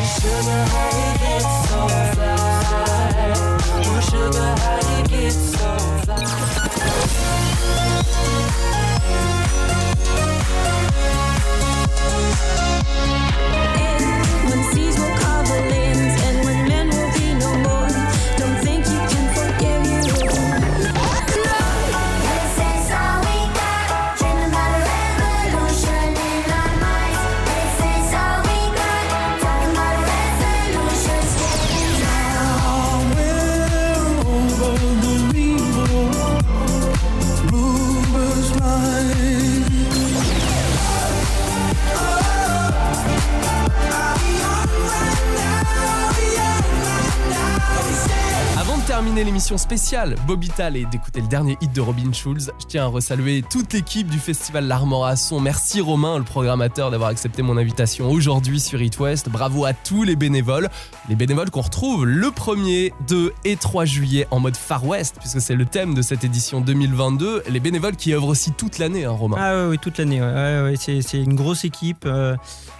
[49.23, 52.87] l'émission spéciale Bobby Tal et d'écouter le dernier hit de Robin Schulz, je tiens à
[52.87, 55.39] resaluer toute l'équipe du festival L'Armor à Son.
[55.39, 59.29] Merci Romain, le programmateur, d'avoir accepté mon invitation aujourd'hui sur It West.
[59.29, 60.69] Bravo à tous les bénévoles.
[61.09, 65.41] Les bénévoles qu'on retrouve le 1er, 2 et 3 juillet en mode Far West, puisque
[65.41, 67.43] c'est le thème de cette édition 2022.
[67.49, 69.37] Les bénévoles qui œuvrent aussi toute l'année, hein, Romain.
[69.39, 70.21] Ah oui, toute l'année.
[70.21, 70.61] Ouais.
[70.61, 72.05] Ouais, c'est une grosse équipe.
[72.05, 72.35] Euh,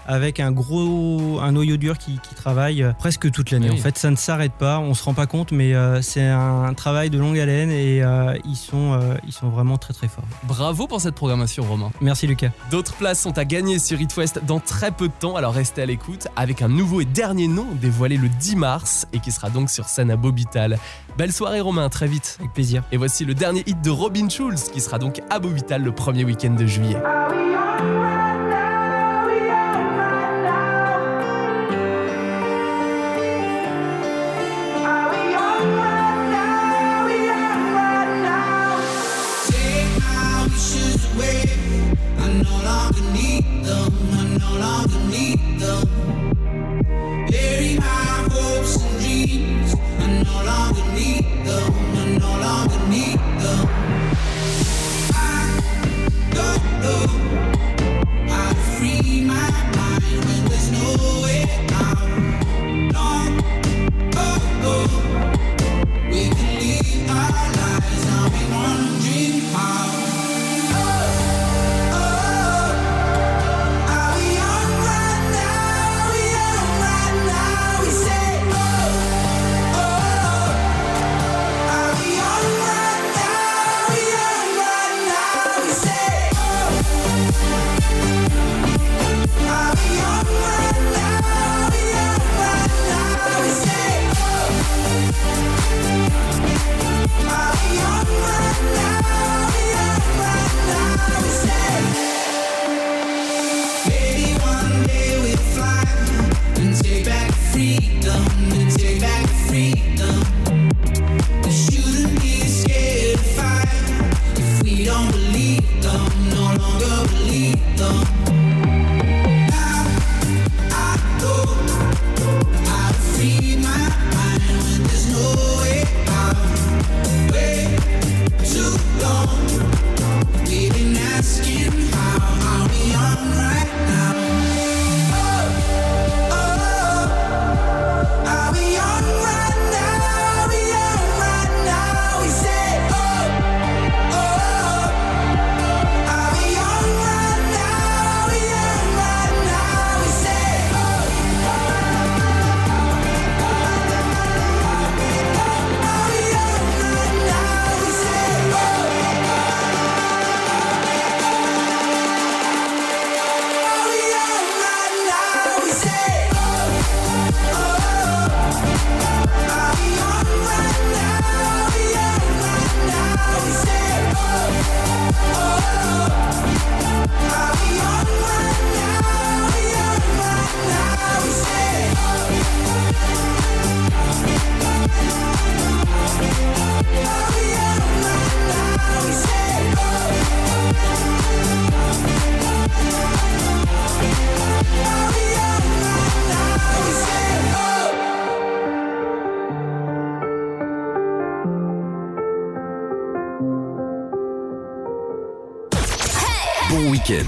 [0.07, 3.69] avec un gros un noyau dur qui, travaille euh, presque toute l'année.
[3.69, 6.26] En fait, ça ne s'arrête pas, on ne se rend pas compte, mais euh, c'est
[6.29, 10.23] un travail de longue haleine et euh, euh, ils, sont, vraiment très très forts.
[10.43, 11.91] Bravo pour cette programmation, Romain.
[12.01, 12.49] Merci, Lucas.
[12.71, 14.13] D'autres places sont à gagner sur It
[14.45, 17.67] dans très peu de temps, alors restez à l'écoute avec un nouveau et dernier nom
[17.73, 20.77] dévoilé le 10 mars et qui sera donc sur scène à Bobital.
[21.17, 22.37] Belle soirée, Romain, très vite.
[22.39, 22.83] Avec plaisir.
[22.91, 26.23] Et voici le dernier hit de Robin Schulz qui sera donc à Bobital le premier
[26.23, 26.97] week-end de juillet.
[27.05, 27.36] Ah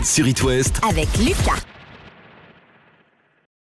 [0.10, 0.42] sur It
[0.82, 1.69] avec Lucas.